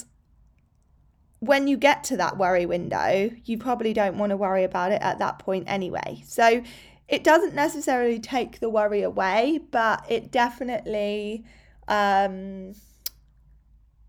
when 1.41 1.69
you 1.69 1.77
get 1.77 2.05
to 2.05 2.17
that 2.17 2.37
worry 2.37 2.67
window, 2.67 3.31
you 3.45 3.59
probably 3.59 3.93
don't 3.93 4.19
want 4.19 4.31
to 4.31 4.37
worry 4.37 4.65
about 4.65 4.93
it 4.93 5.03
at 5.03 5.19
that 5.19 5.39
point 5.39 5.65
anyway. 5.67 6.23
So 6.27 6.63
it 7.09 7.25
doesn't 7.25 7.55
necessarily 7.55 8.21
take 8.21 8.61
the 8.61 8.71
worry 8.71 9.03
away, 9.03 9.61
but 9.71 10.05
it 10.09 10.31
definitely, 10.31 11.45
um, 11.89 12.75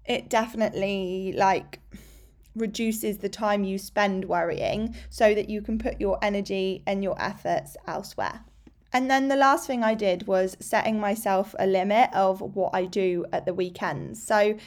it 0.05 0.29
definitely 0.29 1.33
like 1.35 1.79
reduces 2.55 3.17
the 3.17 3.29
time 3.29 3.63
you 3.63 3.77
spend 3.77 4.25
worrying 4.25 4.95
so 5.09 5.33
that 5.33 5.49
you 5.49 5.61
can 5.61 5.77
put 5.77 5.99
your 5.99 6.17
energy 6.21 6.83
and 6.85 7.03
your 7.03 7.21
efforts 7.21 7.77
elsewhere. 7.87 8.41
And 8.93 9.09
then 9.09 9.29
the 9.29 9.37
last 9.37 9.67
thing 9.67 9.83
I 9.83 9.93
did 9.93 10.27
was 10.27 10.57
setting 10.59 10.99
myself 10.99 11.55
a 11.57 11.65
limit 11.65 12.09
of 12.13 12.41
what 12.41 12.71
I 12.73 12.85
do 12.85 13.25
at 13.31 13.45
the 13.45 13.53
weekends. 13.53 14.21
So 14.21 14.57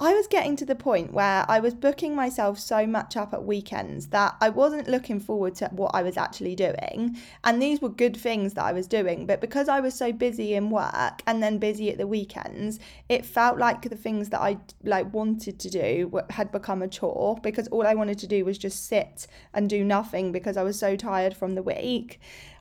I 0.00 0.14
was 0.14 0.26
getting 0.26 0.56
to 0.56 0.64
the 0.64 0.74
point 0.74 1.12
where 1.12 1.44
I 1.48 1.60
was 1.60 1.74
booking 1.74 2.16
myself 2.16 2.58
so 2.58 2.86
much 2.86 3.14
up 3.16 3.34
at 3.34 3.44
weekends 3.44 4.08
that 4.08 4.34
I 4.40 4.48
wasn't 4.48 4.88
looking 4.88 5.20
forward 5.20 5.54
to 5.56 5.68
what 5.68 5.94
I 5.94 6.02
was 6.02 6.16
actually 6.16 6.56
doing. 6.56 7.18
And 7.44 7.60
these 7.60 7.82
were 7.82 7.90
good 7.90 8.16
things 8.16 8.54
that 8.54 8.64
I 8.64 8.72
was 8.72 8.86
doing. 8.86 9.26
But 9.26 9.42
because 9.42 9.68
I 9.68 9.80
was 9.80 9.94
so 9.94 10.10
busy 10.10 10.54
in 10.54 10.70
work 10.70 11.22
and 11.26 11.42
then 11.42 11.58
busy 11.58 11.90
at 11.90 11.98
the 11.98 12.06
weekends, 12.06 12.80
it 13.10 13.26
felt 13.26 13.58
like 13.58 13.82
the 13.82 13.96
things 13.96 14.30
that 14.30 14.40
I 14.40 14.58
like 14.82 15.12
wanted 15.12 15.58
to 15.60 15.70
do 15.70 16.20
had 16.30 16.50
become 16.50 16.80
a 16.80 16.88
chore 16.88 17.38
because 17.42 17.68
all 17.68 17.86
I 17.86 17.94
wanted 17.94 18.18
to 18.20 18.26
do 18.26 18.46
was 18.46 18.56
just 18.56 18.86
sit 18.86 19.26
and 19.52 19.68
do 19.68 19.84
nothing 19.84 20.32
because 20.32 20.56
I 20.56 20.62
was 20.62 20.78
so 20.78 20.96
tired 20.96 21.36
from 21.36 21.54
the 21.54 21.62
week. 21.62 22.18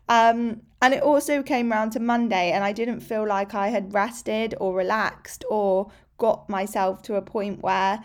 Um, 0.10 0.64
and 0.82 0.94
it 0.94 1.02
also 1.02 1.42
came 1.42 1.72
around 1.72 1.92
to 1.92 2.00
Monday, 2.02 2.52
and 2.52 2.66
I 2.66 2.74
didn't 2.74 3.00
feel 3.00 3.26
like 3.26 3.54
I 3.54 3.70
had 3.70 3.94
rested 3.94 4.54
or 4.60 4.74
relaxed 4.74 5.46
or 5.50 5.90
got 6.22 6.48
myself 6.48 7.02
to 7.02 7.16
a 7.16 7.22
point 7.22 7.64
where 7.64 8.00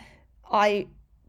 I, 0.50 0.86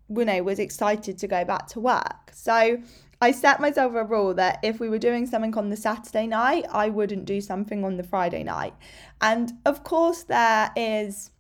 you 0.08 0.24
know, 0.24 0.42
was 0.42 0.58
excited 0.58 1.18
to 1.18 1.28
go 1.28 1.44
back 1.44 1.68
to 1.74 1.82
work. 1.82 2.32
So 2.32 2.78
I 3.22 3.32
set 3.32 3.60
myself 3.60 3.94
a 3.94 4.06
rule 4.06 4.34
that 4.36 4.60
if 4.64 4.80
we 4.80 4.88
were 4.88 4.98
doing 4.98 5.26
something 5.26 5.54
on 5.58 5.70
the 5.70 5.76
Saturday 5.76 6.28
night, 6.28 6.66
I 6.72 6.88
wouldn't 6.88 7.26
do 7.26 7.42
something 7.42 7.84
on 7.84 7.98
the 7.98 8.04
Friday 8.04 8.44
night. 8.44 8.74
And 9.20 9.52
of 9.66 9.84
course, 9.84 10.24
there 10.24 10.72
is 10.78 11.32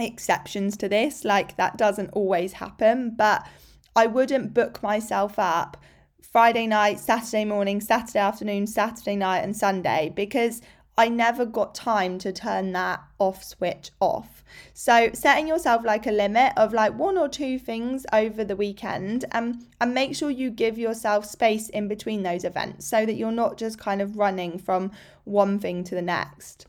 exceptions 0.00 0.76
to 0.78 0.88
this, 0.88 1.24
like 1.24 1.56
that 1.58 1.78
doesn't 1.78 2.10
always 2.10 2.54
happen, 2.54 3.14
but 3.16 3.46
I 3.94 4.06
wouldn't 4.06 4.52
book 4.52 4.82
myself 4.82 5.38
up 5.38 5.76
Friday 6.22 6.66
night, 6.66 6.98
Saturday 6.98 7.44
morning, 7.44 7.80
Saturday 7.80 8.18
afternoon, 8.18 8.66
Saturday 8.66 9.14
night, 9.14 9.44
and 9.44 9.56
Sunday 9.56 10.12
because 10.16 10.60
I 10.96 11.08
never 11.08 11.46
got 11.46 11.76
time 11.76 12.18
to 12.18 12.32
turn 12.32 12.72
that 12.72 13.00
off 13.20 13.44
switch 13.44 13.92
off. 14.00 14.37
So 14.74 15.10
setting 15.12 15.46
yourself 15.46 15.84
like 15.84 16.06
a 16.06 16.12
limit 16.12 16.52
of 16.56 16.72
like 16.72 16.98
one 16.98 17.18
or 17.18 17.28
two 17.28 17.58
things 17.58 18.06
over 18.12 18.44
the 18.44 18.56
weekend 18.56 19.24
and 19.32 19.66
and 19.80 19.94
make 19.94 20.14
sure 20.14 20.30
you 20.30 20.50
give 20.50 20.78
yourself 20.78 21.24
space 21.24 21.68
in 21.68 21.88
between 21.88 22.22
those 22.22 22.44
events 22.44 22.86
so 22.86 23.06
that 23.06 23.14
you're 23.14 23.30
not 23.32 23.56
just 23.56 23.78
kind 23.78 24.02
of 24.02 24.16
running 24.16 24.58
from 24.58 24.90
one 25.24 25.58
thing 25.58 25.84
to 25.84 25.94
the 25.94 26.02
next. 26.02 26.66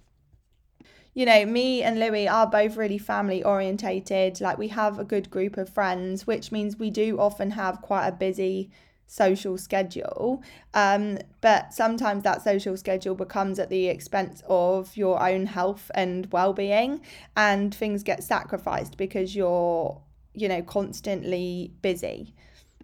You 1.13 1.25
know, 1.25 1.45
me 1.45 1.83
and 1.83 1.99
Louis 1.99 2.27
are 2.27 2.47
both 2.47 2.77
really 2.77 2.97
family 2.97 3.43
orientated. 3.43 4.39
Like 4.39 4.57
we 4.57 4.69
have 4.69 4.99
a 4.99 5.03
good 5.03 5.29
group 5.29 5.57
of 5.57 5.67
friends, 5.67 6.27
which 6.27 6.51
means 6.51 6.77
we 6.77 6.91
do 6.91 7.19
often 7.19 7.51
have 7.51 7.81
quite 7.81 8.07
a 8.07 8.11
busy 8.11 8.69
social 9.09 9.57
schedule. 9.57 10.41
Um, 10.73 11.17
but 11.41 11.73
sometimes 11.73 12.23
that 12.23 12.43
social 12.43 12.77
schedule 12.77 13.15
becomes 13.15 13.59
at 13.59 13.69
the 13.69 13.87
expense 13.87 14.43
of 14.47 14.95
your 14.95 15.21
own 15.21 15.47
health 15.47 15.89
and 15.95 16.31
well 16.31 16.53
being, 16.53 17.01
and 17.35 17.73
things 17.73 18.03
get 18.03 18.23
sacrificed 18.23 18.97
because 18.97 19.35
you're, 19.35 19.99
you 20.33 20.47
know, 20.47 20.61
constantly 20.61 21.73
busy. 21.81 22.35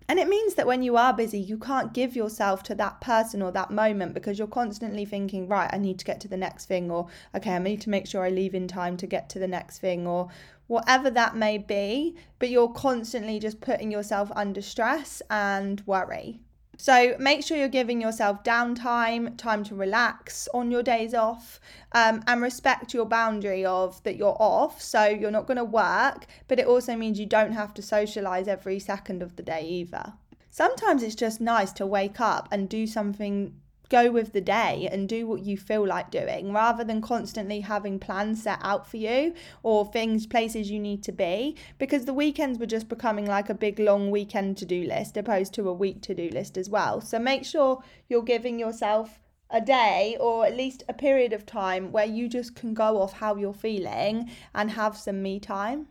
And 0.07 0.19
it 0.19 0.27
means 0.27 0.53
that 0.53 0.67
when 0.67 0.83
you 0.83 0.97
are 0.97 1.13
busy, 1.13 1.39
you 1.39 1.57
can't 1.57 1.91
give 1.93 2.15
yourself 2.15 2.61
to 2.63 2.75
that 2.75 3.01
person 3.01 3.41
or 3.41 3.51
that 3.51 3.71
moment 3.71 4.13
because 4.13 4.37
you're 4.37 4.47
constantly 4.47 5.03
thinking, 5.03 5.47
right, 5.47 5.69
I 5.73 5.79
need 5.79 5.97
to 5.99 6.05
get 6.05 6.19
to 6.21 6.27
the 6.27 6.37
next 6.37 6.65
thing, 6.65 6.91
or 6.91 7.07
okay, 7.33 7.55
I 7.55 7.59
need 7.59 7.81
to 7.81 7.89
make 7.89 8.05
sure 8.05 8.23
I 8.23 8.29
leave 8.29 8.53
in 8.53 8.67
time 8.67 8.97
to 8.97 9.07
get 9.07 9.29
to 9.29 9.39
the 9.39 9.47
next 9.47 9.79
thing, 9.79 10.05
or 10.05 10.29
whatever 10.67 11.09
that 11.09 11.35
may 11.35 11.57
be, 11.57 12.15
but 12.37 12.49
you're 12.49 12.71
constantly 12.71 13.39
just 13.39 13.61
putting 13.61 13.91
yourself 13.91 14.31
under 14.35 14.61
stress 14.61 15.23
and 15.29 15.81
worry. 15.87 16.39
So 16.77 17.15
make 17.19 17.43
sure 17.43 17.57
you're 17.57 17.67
giving 17.67 18.01
yourself 18.01 18.43
downtime, 18.43 19.37
time 19.37 19.63
to 19.65 19.75
relax 19.75 20.47
on 20.53 20.71
your 20.71 20.83
days 20.83 21.13
off, 21.13 21.59
um, 21.93 22.23
and 22.27 22.41
respect 22.41 22.93
your 22.93 23.05
boundary 23.05 23.65
of 23.65 24.01
that 24.03 24.17
you're 24.17 24.37
off. 24.39 24.81
So 24.81 25.05
you're 25.05 25.31
not 25.31 25.47
going 25.47 25.57
to 25.57 25.63
work, 25.63 26.27
but 26.47 26.59
it 26.59 26.67
also 26.67 26.95
means 26.95 27.19
you 27.19 27.25
don't 27.25 27.53
have 27.53 27.73
to 27.75 27.81
socialize 27.81 28.47
every 28.47 28.79
second 28.79 29.21
of 29.21 29.35
the 29.35 29.43
day 29.43 29.65
either. 29.65 30.13
Sometimes 30.49 31.03
it's 31.03 31.15
just 31.15 31.41
nice 31.41 31.71
to 31.73 31.85
wake 31.85 32.19
up 32.19 32.47
and 32.51 32.69
do 32.69 32.87
something 32.87 33.53
go 33.89 34.11
with 34.11 34.33
the 34.33 34.41
day 34.41 34.87
and 34.91 35.07
do 35.07 35.27
what 35.27 35.41
you 35.41 35.57
feel 35.57 35.85
like 35.85 36.11
doing 36.11 36.51
rather 36.51 36.83
than 36.83 37.01
constantly 37.01 37.61
having 37.61 37.99
plans 37.99 38.43
set 38.43 38.59
out 38.61 38.87
for 38.87 38.97
you 38.97 39.33
or 39.63 39.85
things 39.85 40.25
places 40.25 40.71
you 40.71 40.79
need 40.79 41.03
to 41.03 41.11
be 41.11 41.55
because 41.77 42.05
the 42.05 42.13
weekends 42.13 42.59
were 42.59 42.65
just 42.65 42.89
becoming 42.89 43.25
like 43.25 43.49
a 43.49 43.53
big 43.53 43.79
long 43.79 44.11
weekend 44.11 44.57
to-do 44.57 44.83
list 44.83 45.17
opposed 45.17 45.53
to 45.53 45.67
a 45.69 45.73
week 45.73 46.01
to-do 46.01 46.29
list 46.29 46.57
as 46.57 46.69
well. 46.69 47.01
So 47.01 47.19
make 47.19 47.45
sure 47.45 47.83
you're 48.07 48.23
giving 48.23 48.59
yourself 48.59 49.19
a 49.49 49.61
day 49.61 50.17
or 50.19 50.45
at 50.45 50.55
least 50.55 50.83
a 50.89 50.93
period 50.93 51.31
of 51.31 51.45
time 51.45 51.91
where 51.91 52.05
you 52.05 52.27
just 52.27 52.55
can 52.55 52.73
go 52.73 53.01
off 53.01 53.13
how 53.13 53.35
you're 53.35 53.53
feeling 53.53 54.29
and 54.53 54.71
have 54.71 54.97
some 54.97 55.21
me 55.21 55.39
time 55.39 55.87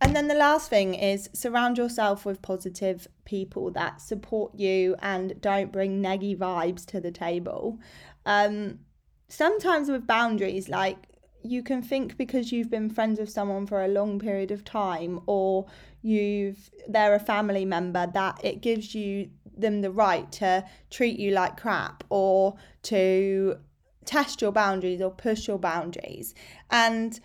and 0.00 0.14
then 0.14 0.28
the 0.28 0.34
last 0.34 0.70
thing 0.70 0.94
is 0.94 1.30
surround 1.32 1.78
yourself 1.78 2.24
with 2.24 2.42
positive 2.42 3.06
people 3.24 3.70
that 3.72 4.00
support 4.00 4.54
you 4.54 4.96
and 5.00 5.40
don't 5.40 5.72
bring 5.72 6.02
neggy 6.02 6.36
vibes 6.36 6.84
to 6.86 7.00
the 7.00 7.10
table. 7.10 7.78
Um, 8.26 8.80
sometimes 9.28 9.90
with 9.90 10.06
boundaries, 10.06 10.68
like 10.68 10.96
you 11.42 11.62
can 11.62 11.82
think 11.82 12.16
because 12.16 12.52
you've 12.52 12.70
been 12.70 12.90
friends 12.90 13.18
with 13.18 13.30
someone 13.30 13.66
for 13.66 13.82
a 13.82 13.88
long 13.88 14.18
period 14.18 14.50
of 14.50 14.64
time 14.64 15.20
or 15.26 15.66
you've 16.02 16.70
they're 16.88 17.14
a 17.14 17.20
family 17.20 17.64
member 17.64 18.06
that 18.12 18.38
it 18.44 18.60
gives 18.60 18.94
you 18.94 19.30
them 19.56 19.80
the 19.80 19.90
right 19.90 20.30
to 20.32 20.64
treat 20.90 21.18
you 21.18 21.30
like 21.30 21.56
crap 21.56 22.04
or 22.10 22.56
to 22.82 23.56
test 24.04 24.42
your 24.42 24.52
boundaries 24.52 25.00
or 25.00 25.10
push 25.10 25.46
your 25.46 25.58
boundaries 25.58 26.34
and 26.70 27.20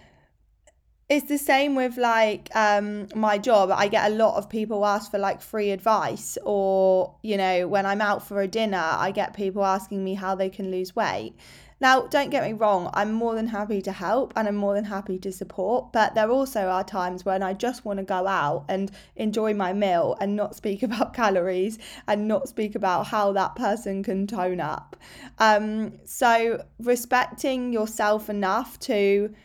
it's 1.07 1.27
the 1.27 1.37
same 1.37 1.75
with 1.75 1.97
like 1.97 2.49
um 2.55 3.07
my 3.15 3.37
job. 3.37 3.69
I 3.71 3.87
get 3.87 4.11
a 4.11 4.15
lot 4.15 4.37
of 4.37 4.49
people 4.49 4.85
ask 4.85 5.11
for 5.11 5.19
like 5.19 5.41
free 5.41 5.71
advice 5.71 6.37
or 6.43 7.15
you 7.21 7.37
know 7.37 7.67
when 7.67 7.85
i'm 7.85 8.01
out 8.01 8.27
for 8.27 8.41
a 8.41 8.47
dinner 8.47 8.81
i 8.97 9.11
get 9.11 9.33
people 9.35 9.63
asking 9.63 10.03
me 10.03 10.15
how 10.15 10.35
they 10.35 10.49
can 10.49 10.71
lose 10.71 10.95
weight. 10.95 11.35
Now 11.79 12.07
don't 12.07 12.31
get 12.31 12.43
me 12.43 12.53
wrong 12.53 12.89
i'm 12.93 13.11
more 13.11 13.35
than 13.35 13.47
happy 13.47 13.81
to 13.83 13.91
help 13.91 14.33
and 14.35 14.47
i'm 14.47 14.55
more 14.55 14.73
than 14.73 14.85
happy 14.85 15.19
to 15.19 15.31
support 15.31 15.91
but 15.91 16.15
there 16.15 16.31
also 16.31 16.61
are 16.61 16.85
times 16.85 17.25
when 17.25 17.43
i 17.43 17.53
just 17.53 17.83
want 17.85 17.99
to 17.99 18.03
go 18.03 18.25
out 18.25 18.65
and 18.69 18.89
enjoy 19.17 19.53
my 19.53 19.73
meal 19.73 20.17
and 20.21 20.35
not 20.35 20.55
speak 20.55 20.81
about 20.89 21.13
calories 21.13 21.77
and 22.07 22.27
not 22.27 22.47
speak 22.47 22.73
about 22.73 23.07
how 23.07 23.31
that 23.33 23.55
person 23.55 24.01
can 24.03 24.25
tone 24.25 24.61
up. 24.61 24.95
Um 25.37 25.99
so 26.05 26.63
respecting 26.79 27.73
yourself 27.73 28.29
enough 28.29 28.79
to 28.79 29.35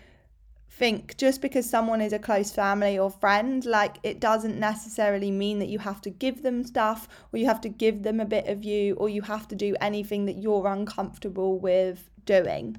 think 0.80 1.14
just 1.18 1.42
because 1.42 1.68
someone 1.68 2.00
is 2.00 2.14
a 2.14 2.18
close 2.18 2.50
family 2.50 2.98
or 2.98 3.10
friend, 3.10 3.66
like 3.66 3.98
it 4.02 4.18
doesn't 4.18 4.58
necessarily 4.58 5.30
mean 5.30 5.58
that 5.58 5.68
you 5.68 5.78
have 5.78 6.00
to 6.00 6.08
give 6.08 6.42
them 6.42 6.64
stuff 6.64 7.06
or 7.30 7.38
you 7.38 7.44
have 7.44 7.60
to 7.60 7.68
give 7.68 8.02
them 8.02 8.18
a 8.18 8.24
bit 8.24 8.46
of 8.48 8.64
you 8.64 8.94
or 8.94 9.10
you 9.10 9.20
have 9.20 9.46
to 9.48 9.54
do 9.54 9.76
anything 9.82 10.24
that 10.24 10.38
you're 10.38 10.66
uncomfortable 10.66 11.58
with 11.58 12.08
doing. 12.24 12.78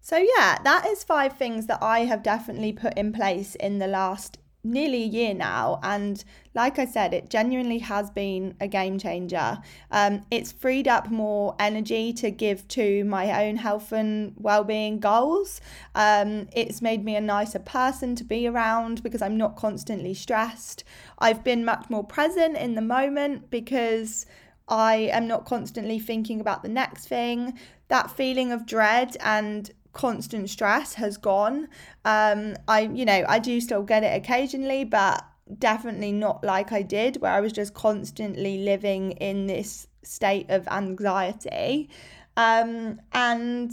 So, 0.00 0.16
yeah, 0.16 0.58
that 0.62 0.86
is 0.86 1.02
five 1.02 1.36
things 1.36 1.66
that 1.66 1.82
I 1.82 2.00
have 2.00 2.22
definitely 2.22 2.72
put 2.72 2.96
in 2.96 3.12
place 3.12 3.56
in 3.56 3.80
the 3.80 3.88
last 3.88 4.38
nearly 4.64 5.04
a 5.04 5.06
year 5.06 5.34
now 5.34 5.78
and 5.82 6.24
like 6.54 6.78
i 6.78 6.84
said 6.86 7.12
it 7.12 7.28
genuinely 7.28 7.78
has 7.78 8.10
been 8.10 8.54
a 8.60 8.68
game 8.68 8.98
changer. 8.98 9.58
Um, 9.90 10.24
it's 10.30 10.52
freed 10.52 10.88
up 10.88 11.10
more 11.10 11.54
energy 11.58 12.12
to 12.14 12.30
give 12.30 12.66
to 12.68 13.04
my 13.04 13.46
own 13.46 13.56
health 13.56 13.92
and 13.92 14.34
well-being 14.36 14.98
goals. 14.98 15.60
Um, 15.94 16.48
it's 16.52 16.80
made 16.80 17.04
me 17.04 17.14
a 17.16 17.20
nicer 17.20 17.58
person 17.58 18.16
to 18.16 18.24
be 18.24 18.48
around 18.48 19.02
because 19.02 19.22
i'm 19.22 19.36
not 19.36 19.56
constantly 19.56 20.14
stressed. 20.14 20.84
I've 21.18 21.44
been 21.44 21.64
much 21.64 21.90
more 21.90 22.04
present 22.04 22.56
in 22.56 22.74
the 22.74 22.82
moment 22.82 23.50
because 23.50 24.26
i 24.68 24.94
am 25.18 25.26
not 25.28 25.44
constantly 25.44 25.98
thinking 25.98 26.40
about 26.40 26.62
the 26.62 26.68
next 26.68 27.06
thing. 27.06 27.58
That 27.88 28.10
feeling 28.10 28.50
of 28.50 28.66
dread 28.66 29.16
and 29.20 29.70
constant 29.94 30.50
stress 30.50 30.94
has 30.94 31.16
gone. 31.16 31.68
Um, 32.04 32.56
I, 32.68 32.90
you 32.92 33.06
know, 33.06 33.24
I 33.26 33.38
do 33.38 33.60
still 33.60 33.82
get 33.82 34.04
it 34.04 34.14
occasionally, 34.14 34.84
but 34.84 35.24
definitely 35.58 36.12
not 36.12 36.44
like 36.44 36.72
I 36.72 36.82
did, 36.82 37.16
where 37.22 37.32
I 37.32 37.40
was 37.40 37.52
just 37.52 37.72
constantly 37.72 38.58
living 38.58 39.12
in 39.12 39.46
this 39.46 39.86
state 40.02 40.50
of 40.50 40.68
anxiety. 40.68 41.88
Um, 42.36 43.00
and 43.12 43.72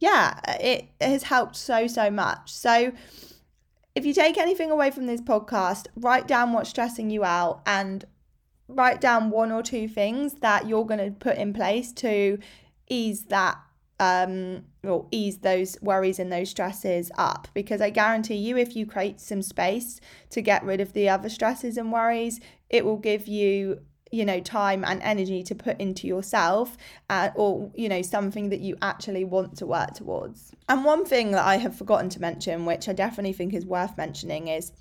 yeah, 0.00 0.40
it 0.60 0.86
has 1.00 1.24
helped 1.24 1.56
so, 1.56 1.86
so 1.86 2.10
much. 2.10 2.52
So, 2.52 2.92
if 3.94 4.06
you 4.06 4.14
take 4.14 4.38
anything 4.38 4.70
away 4.70 4.90
from 4.92 5.06
this 5.06 5.20
podcast, 5.20 5.86
write 5.96 6.28
down 6.28 6.52
what's 6.52 6.70
stressing 6.70 7.10
you 7.10 7.24
out 7.24 7.62
and 7.66 8.04
write 8.68 9.00
down 9.00 9.30
one 9.30 9.50
or 9.50 9.62
two 9.62 9.88
things 9.88 10.34
that 10.34 10.68
you're 10.68 10.84
going 10.84 11.00
to 11.04 11.10
put 11.10 11.36
in 11.36 11.52
place 11.52 11.92
to 11.92 12.38
ease 12.88 13.24
that 13.24 13.58
um, 14.00 14.64
or 14.84 15.06
ease 15.10 15.38
those 15.38 15.76
worries 15.82 16.18
and 16.18 16.32
those 16.32 16.50
stresses 16.50 17.10
up. 17.18 17.48
Because 17.54 17.80
I 17.80 17.90
guarantee 17.90 18.36
you, 18.36 18.56
if 18.56 18.76
you 18.76 18.86
create 18.86 19.20
some 19.20 19.42
space 19.42 20.00
to 20.30 20.40
get 20.40 20.64
rid 20.64 20.80
of 20.80 20.92
the 20.92 21.08
other 21.08 21.28
stresses 21.28 21.76
and 21.76 21.92
worries, 21.92 22.40
it 22.70 22.84
will 22.84 22.98
give 22.98 23.26
you 23.26 23.80
you 24.10 24.24
know 24.24 24.40
time 24.40 24.84
and 24.86 25.02
energy 25.02 25.42
to 25.42 25.54
put 25.54 25.78
into 25.78 26.06
yourself 26.06 26.78
uh, 27.10 27.28
or 27.34 27.70
you 27.74 27.88
know 27.88 28.00
something 28.02 28.48
that 28.48 28.60
you 28.60 28.76
actually 28.80 29.24
want 29.24 29.56
to 29.58 29.66
work 29.66 29.92
towards. 29.94 30.52
And 30.68 30.84
one 30.84 31.04
thing 31.04 31.32
that 31.32 31.44
i 31.44 31.56
have 31.56 31.76
forgotten 31.76 32.08
to 32.10 32.20
mention 32.20 32.64
which 32.64 32.88
i 32.88 32.92
definitely 32.92 33.32
think 33.32 33.52
is 33.52 33.66
worth 33.66 33.96
mentioning 33.96 34.48
is 34.48 34.72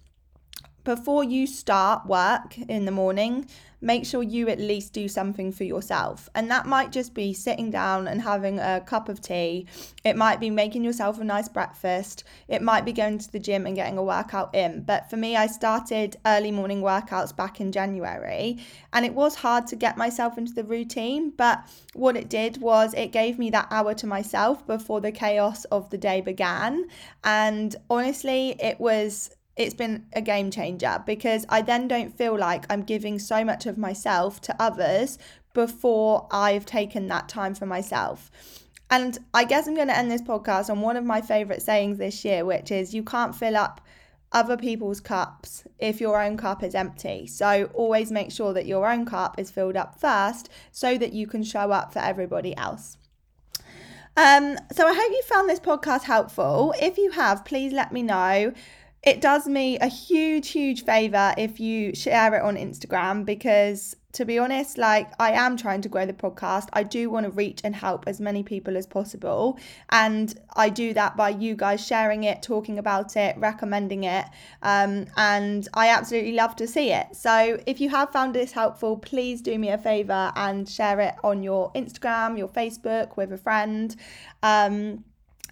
before 0.88 1.22
you 1.22 1.46
start 1.46 2.06
work 2.06 2.58
in 2.58 2.86
the 2.86 2.92
morning, 2.92 3.46
make 3.82 4.06
sure 4.06 4.24
you 4.24 4.48
at 4.48 4.58
least 4.58 4.94
do 4.94 5.06
something 5.10 5.52
for 5.52 5.66
yourself. 5.66 6.30
And 6.34 6.50
that 6.50 6.66
might 6.66 6.94
just 6.94 7.14
be 7.14 7.34
sitting 7.34 7.70
down 7.70 8.08
and 8.08 8.22
having 8.22 8.58
a 8.58 8.80
cup 8.80 9.10
of 9.10 9.20
tea. 9.20 9.68
It 10.06 10.16
might 10.16 10.40
be 10.40 10.50
making 10.50 10.86
yourself 10.86 11.20
a 11.20 11.26
nice 11.26 11.50
breakfast. 11.50 12.24
It 12.48 12.62
might 12.62 12.86
be 12.86 12.94
going 12.94 13.18
to 13.18 13.30
the 13.30 13.38
gym 13.38 13.68
and 13.68 13.76
getting 13.76 13.98
a 13.98 14.04
workout 14.04 14.56
in. 14.56 14.84
But 14.84 15.10
for 15.10 15.18
me, 15.18 15.36
I 15.36 15.48
started 15.48 16.16
early 16.26 16.52
morning 16.52 16.82
workouts 16.82 17.36
back 17.36 17.60
in 17.60 17.74
January 17.74 18.58
and 18.94 19.06
it 19.06 19.14
was 19.14 19.36
hard 19.36 19.68
to 19.68 19.76
get 19.76 19.98
myself 19.98 20.38
into 20.38 20.54
the 20.54 20.64
routine. 20.64 21.32
But 21.32 21.68
what 21.96 22.16
it 22.16 22.30
did 22.30 22.62
was 22.62 22.94
it 22.94 23.12
gave 23.12 23.38
me 23.38 23.50
that 23.50 23.68
hour 23.72 23.94
to 23.96 24.08
myself 24.08 24.66
before 24.66 25.02
the 25.02 25.12
chaos 25.12 25.66
of 25.66 25.90
the 25.90 25.98
day 25.98 26.22
began. 26.22 26.86
And 27.26 27.76
honestly, 27.90 28.56
it 28.62 28.80
was 28.80 29.32
it's 29.58 29.74
been 29.74 30.06
a 30.14 30.22
game 30.22 30.52
changer 30.52 31.04
because 31.06 31.46
I 31.50 31.62
then 31.62 31.88
don't 31.88 32.16
feel 32.16 32.38
like 32.38 32.66
I'm 32.70 32.84
giving 32.84 33.20
so 33.20 33.44
much 33.44 33.66
of 33.66 33.78
myself 33.78 34.40
to 34.42 34.56
others 34.60 35.18
before 35.54 36.28
I've 36.32 36.66
taken 36.66 37.08
that 37.08 37.28
time 37.28 37.56
for 37.56 37.66
myself. 37.66 38.30
And 38.90 39.18
I 39.34 39.44
guess 39.44 39.68
I'm 39.68 39.76
going 39.76 39.88
to 39.88 39.98
end 39.98 40.12
this 40.12 40.22
podcast 40.22 40.70
on 40.70 40.82
one 40.82 40.96
of 40.96 41.04
my 41.04 41.22
favorite 41.22 41.62
sayings 41.62 41.98
this 41.98 42.24
year, 42.24 42.46
which 42.46 42.72
is 42.72 42.94
you 42.94 43.04
can't 43.04 43.36
fill 43.36 43.58
up 43.58 43.82
other 44.32 44.58
people's 44.58 45.00
cups 45.00 45.64
if 45.80 46.00
your 46.00 46.22
own 46.22 46.38
cup 46.38 46.62
is 46.64 46.76
empty. 46.76 47.28
So 47.28 47.70
always 47.74 48.12
make 48.12 48.32
sure 48.32 48.54
that 48.54 48.66
your 48.66 48.90
own 48.90 49.06
cup 49.06 49.40
is 49.40 49.50
filled 49.50 49.76
up 49.76 50.00
first 50.00 50.50
so 50.72 50.98
that 50.98 51.14
you 51.14 51.28
can 51.28 51.44
show 51.44 51.72
up 51.72 51.92
for 51.92 52.00
everybody 52.00 52.56
else. 52.56 52.98
Um, 54.16 54.58
so 54.72 54.88
I 54.88 54.94
hope 54.94 55.12
you 55.12 55.22
found 55.24 55.50
this 55.50 55.60
podcast 55.60 56.04
helpful. 56.04 56.74
If 56.82 56.98
you 56.98 57.12
have, 57.12 57.46
please 57.46 57.72
let 57.72 57.92
me 57.92 58.02
know 58.02 58.54
it 59.04 59.22
does 59.22 59.48
me 59.48 59.78
a 59.80 59.88
huge, 59.88 60.50
huge 60.50 60.84
favor 60.84 61.34
if 61.38 61.60
you 61.60 61.94
share 61.96 62.34
it 62.34 62.42
on 62.42 62.56
Instagram 62.56 63.26
because, 63.26 63.96
to 64.14 64.26
be 64.26 64.40
honest, 64.40 64.78
like 64.78 65.12
I 65.20 65.34
am 65.34 65.56
trying 65.56 65.82
to 65.82 65.90
grow 65.90 66.06
the 66.06 66.14
podcast. 66.14 66.68
I 66.74 66.82
do 66.82 67.10
want 67.10 67.26
to 67.26 67.32
reach 67.32 67.62
and 67.64 67.76
help 67.76 68.06
as 68.08 68.20
many 68.20 68.42
people 68.42 68.76
as 68.76 68.88
possible. 68.88 69.60
And 69.92 70.38
I 70.56 70.70
do 70.70 70.94
that 70.96 71.16
by 71.16 71.30
you 71.30 71.56
guys 71.56 71.86
sharing 71.86 72.24
it, 72.24 72.42
talking 72.42 72.80
about 72.80 73.16
it, 73.16 73.38
recommending 73.38 74.04
it. 74.04 74.26
Um, 74.64 75.06
and 75.16 75.68
I 75.76 75.90
absolutely 75.90 76.34
love 76.34 76.56
to 76.56 76.68
see 76.68 76.92
it. 76.92 77.16
So 77.16 77.62
if 77.68 77.80
you 77.80 77.90
have 77.90 78.12
found 78.12 78.34
this 78.34 78.52
helpful, 78.52 78.98
please 78.98 79.42
do 79.42 79.60
me 79.60 79.70
a 79.70 79.78
favor 79.78 80.34
and 80.36 80.68
share 80.68 81.00
it 81.00 81.14
on 81.24 81.44
your 81.44 81.72
Instagram, 81.74 82.38
your 82.38 82.50
Facebook 82.50 83.16
with 83.16 83.32
a 83.32 83.38
friend. 83.38 83.96
Um, 84.42 85.06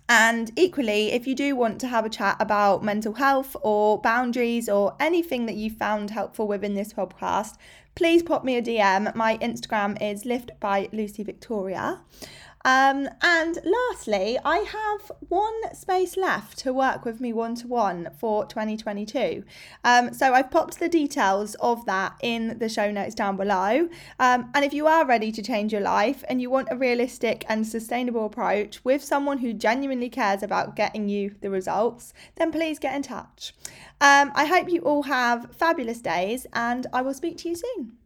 and 0.07 0.51
equally, 0.55 1.11
if 1.11 1.25
you 1.25 1.33
do 1.33 1.55
want 1.55 1.81
to 1.81 1.87
have 1.87 2.05
a 2.05 2.09
chat 2.09 2.37
about 2.39 2.83
mental 2.83 3.13
health 3.13 3.55
or 3.61 3.99
boundaries 4.01 4.69
or 4.69 4.95
anything 4.99 5.47
that 5.47 5.55
you 5.55 5.71
found 5.71 6.11
helpful 6.11 6.47
within 6.47 6.75
this 6.75 6.93
podcast, 6.93 7.55
please 7.95 8.21
pop 8.21 8.43
me 8.43 8.55
a 8.55 8.61
DM. 8.61 9.15
My 9.15 9.37
Instagram 9.39 9.99
is 9.99 10.25
lift 10.25 10.51
by 10.59 10.89
Lucy 10.91 11.23
Victoria. 11.23 12.01
Um, 12.65 13.08
and 13.21 13.60
lastly, 13.63 14.39
I 14.43 14.58
have 14.58 15.12
one 15.30 15.75
space 15.75 16.17
left 16.17 16.58
to 16.60 16.73
work 16.73 17.06
with 17.06 17.21
me 17.21 17.32
one 17.32 17.54
to 17.56 17.67
one 17.67 18.10
for 18.17 18.43
2022. 18.45 19.43
Um, 19.84 20.12
so 20.15 20.34
I've 20.34 20.49
popped 20.49 20.80
the 20.80 20.89
details 20.89 21.54
of 21.56 21.86
that 21.86 22.15
in 22.23 22.58
the 22.58 22.67
show 22.67 22.89
notes 22.89 23.13
down 23.13 23.38
below. 23.38 23.88
Um, 24.19 24.49
and 24.56 24.65
if 24.65 24.73
you 24.73 24.88
are 24.88 25.06
ready 25.06 25.32
to 25.32 25.43
change 25.43 25.71
your 25.71 25.82
life 25.82 26.23
and 26.28 26.41
you 26.41 26.49
want 26.49 26.69
a 26.71 26.75
realistic 26.75 27.45
and 27.47 27.67
sustainable 27.67 28.25
approach 28.25 28.84
with 28.84 29.04
someone 29.04 29.38
who 29.38 29.54
genuinely 29.54 30.10
cares 30.10 30.41
about 30.41 30.75
getting 30.75 31.08
you 31.08 31.36
the 31.41 31.51
results, 31.51 32.15
then 32.36 32.51
please 32.51 32.80
get 32.80 32.95
in 32.95 33.04
touch. 33.04 33.54
Um, 34.01 34.32
I 34.34 34.45
hope 34.45 34.69
you 34.69 34.82
all 34.82 35.04
have 35.04 35.56
fabulous 35.56 36.01
days 36.01 36.47
and 36.51 36.88
I 36.91 37.04
will 37.04 37.13
speak 37.13 37.38
to 37.39 37.49
you 37.49 37.56
soon. 37.56 37.97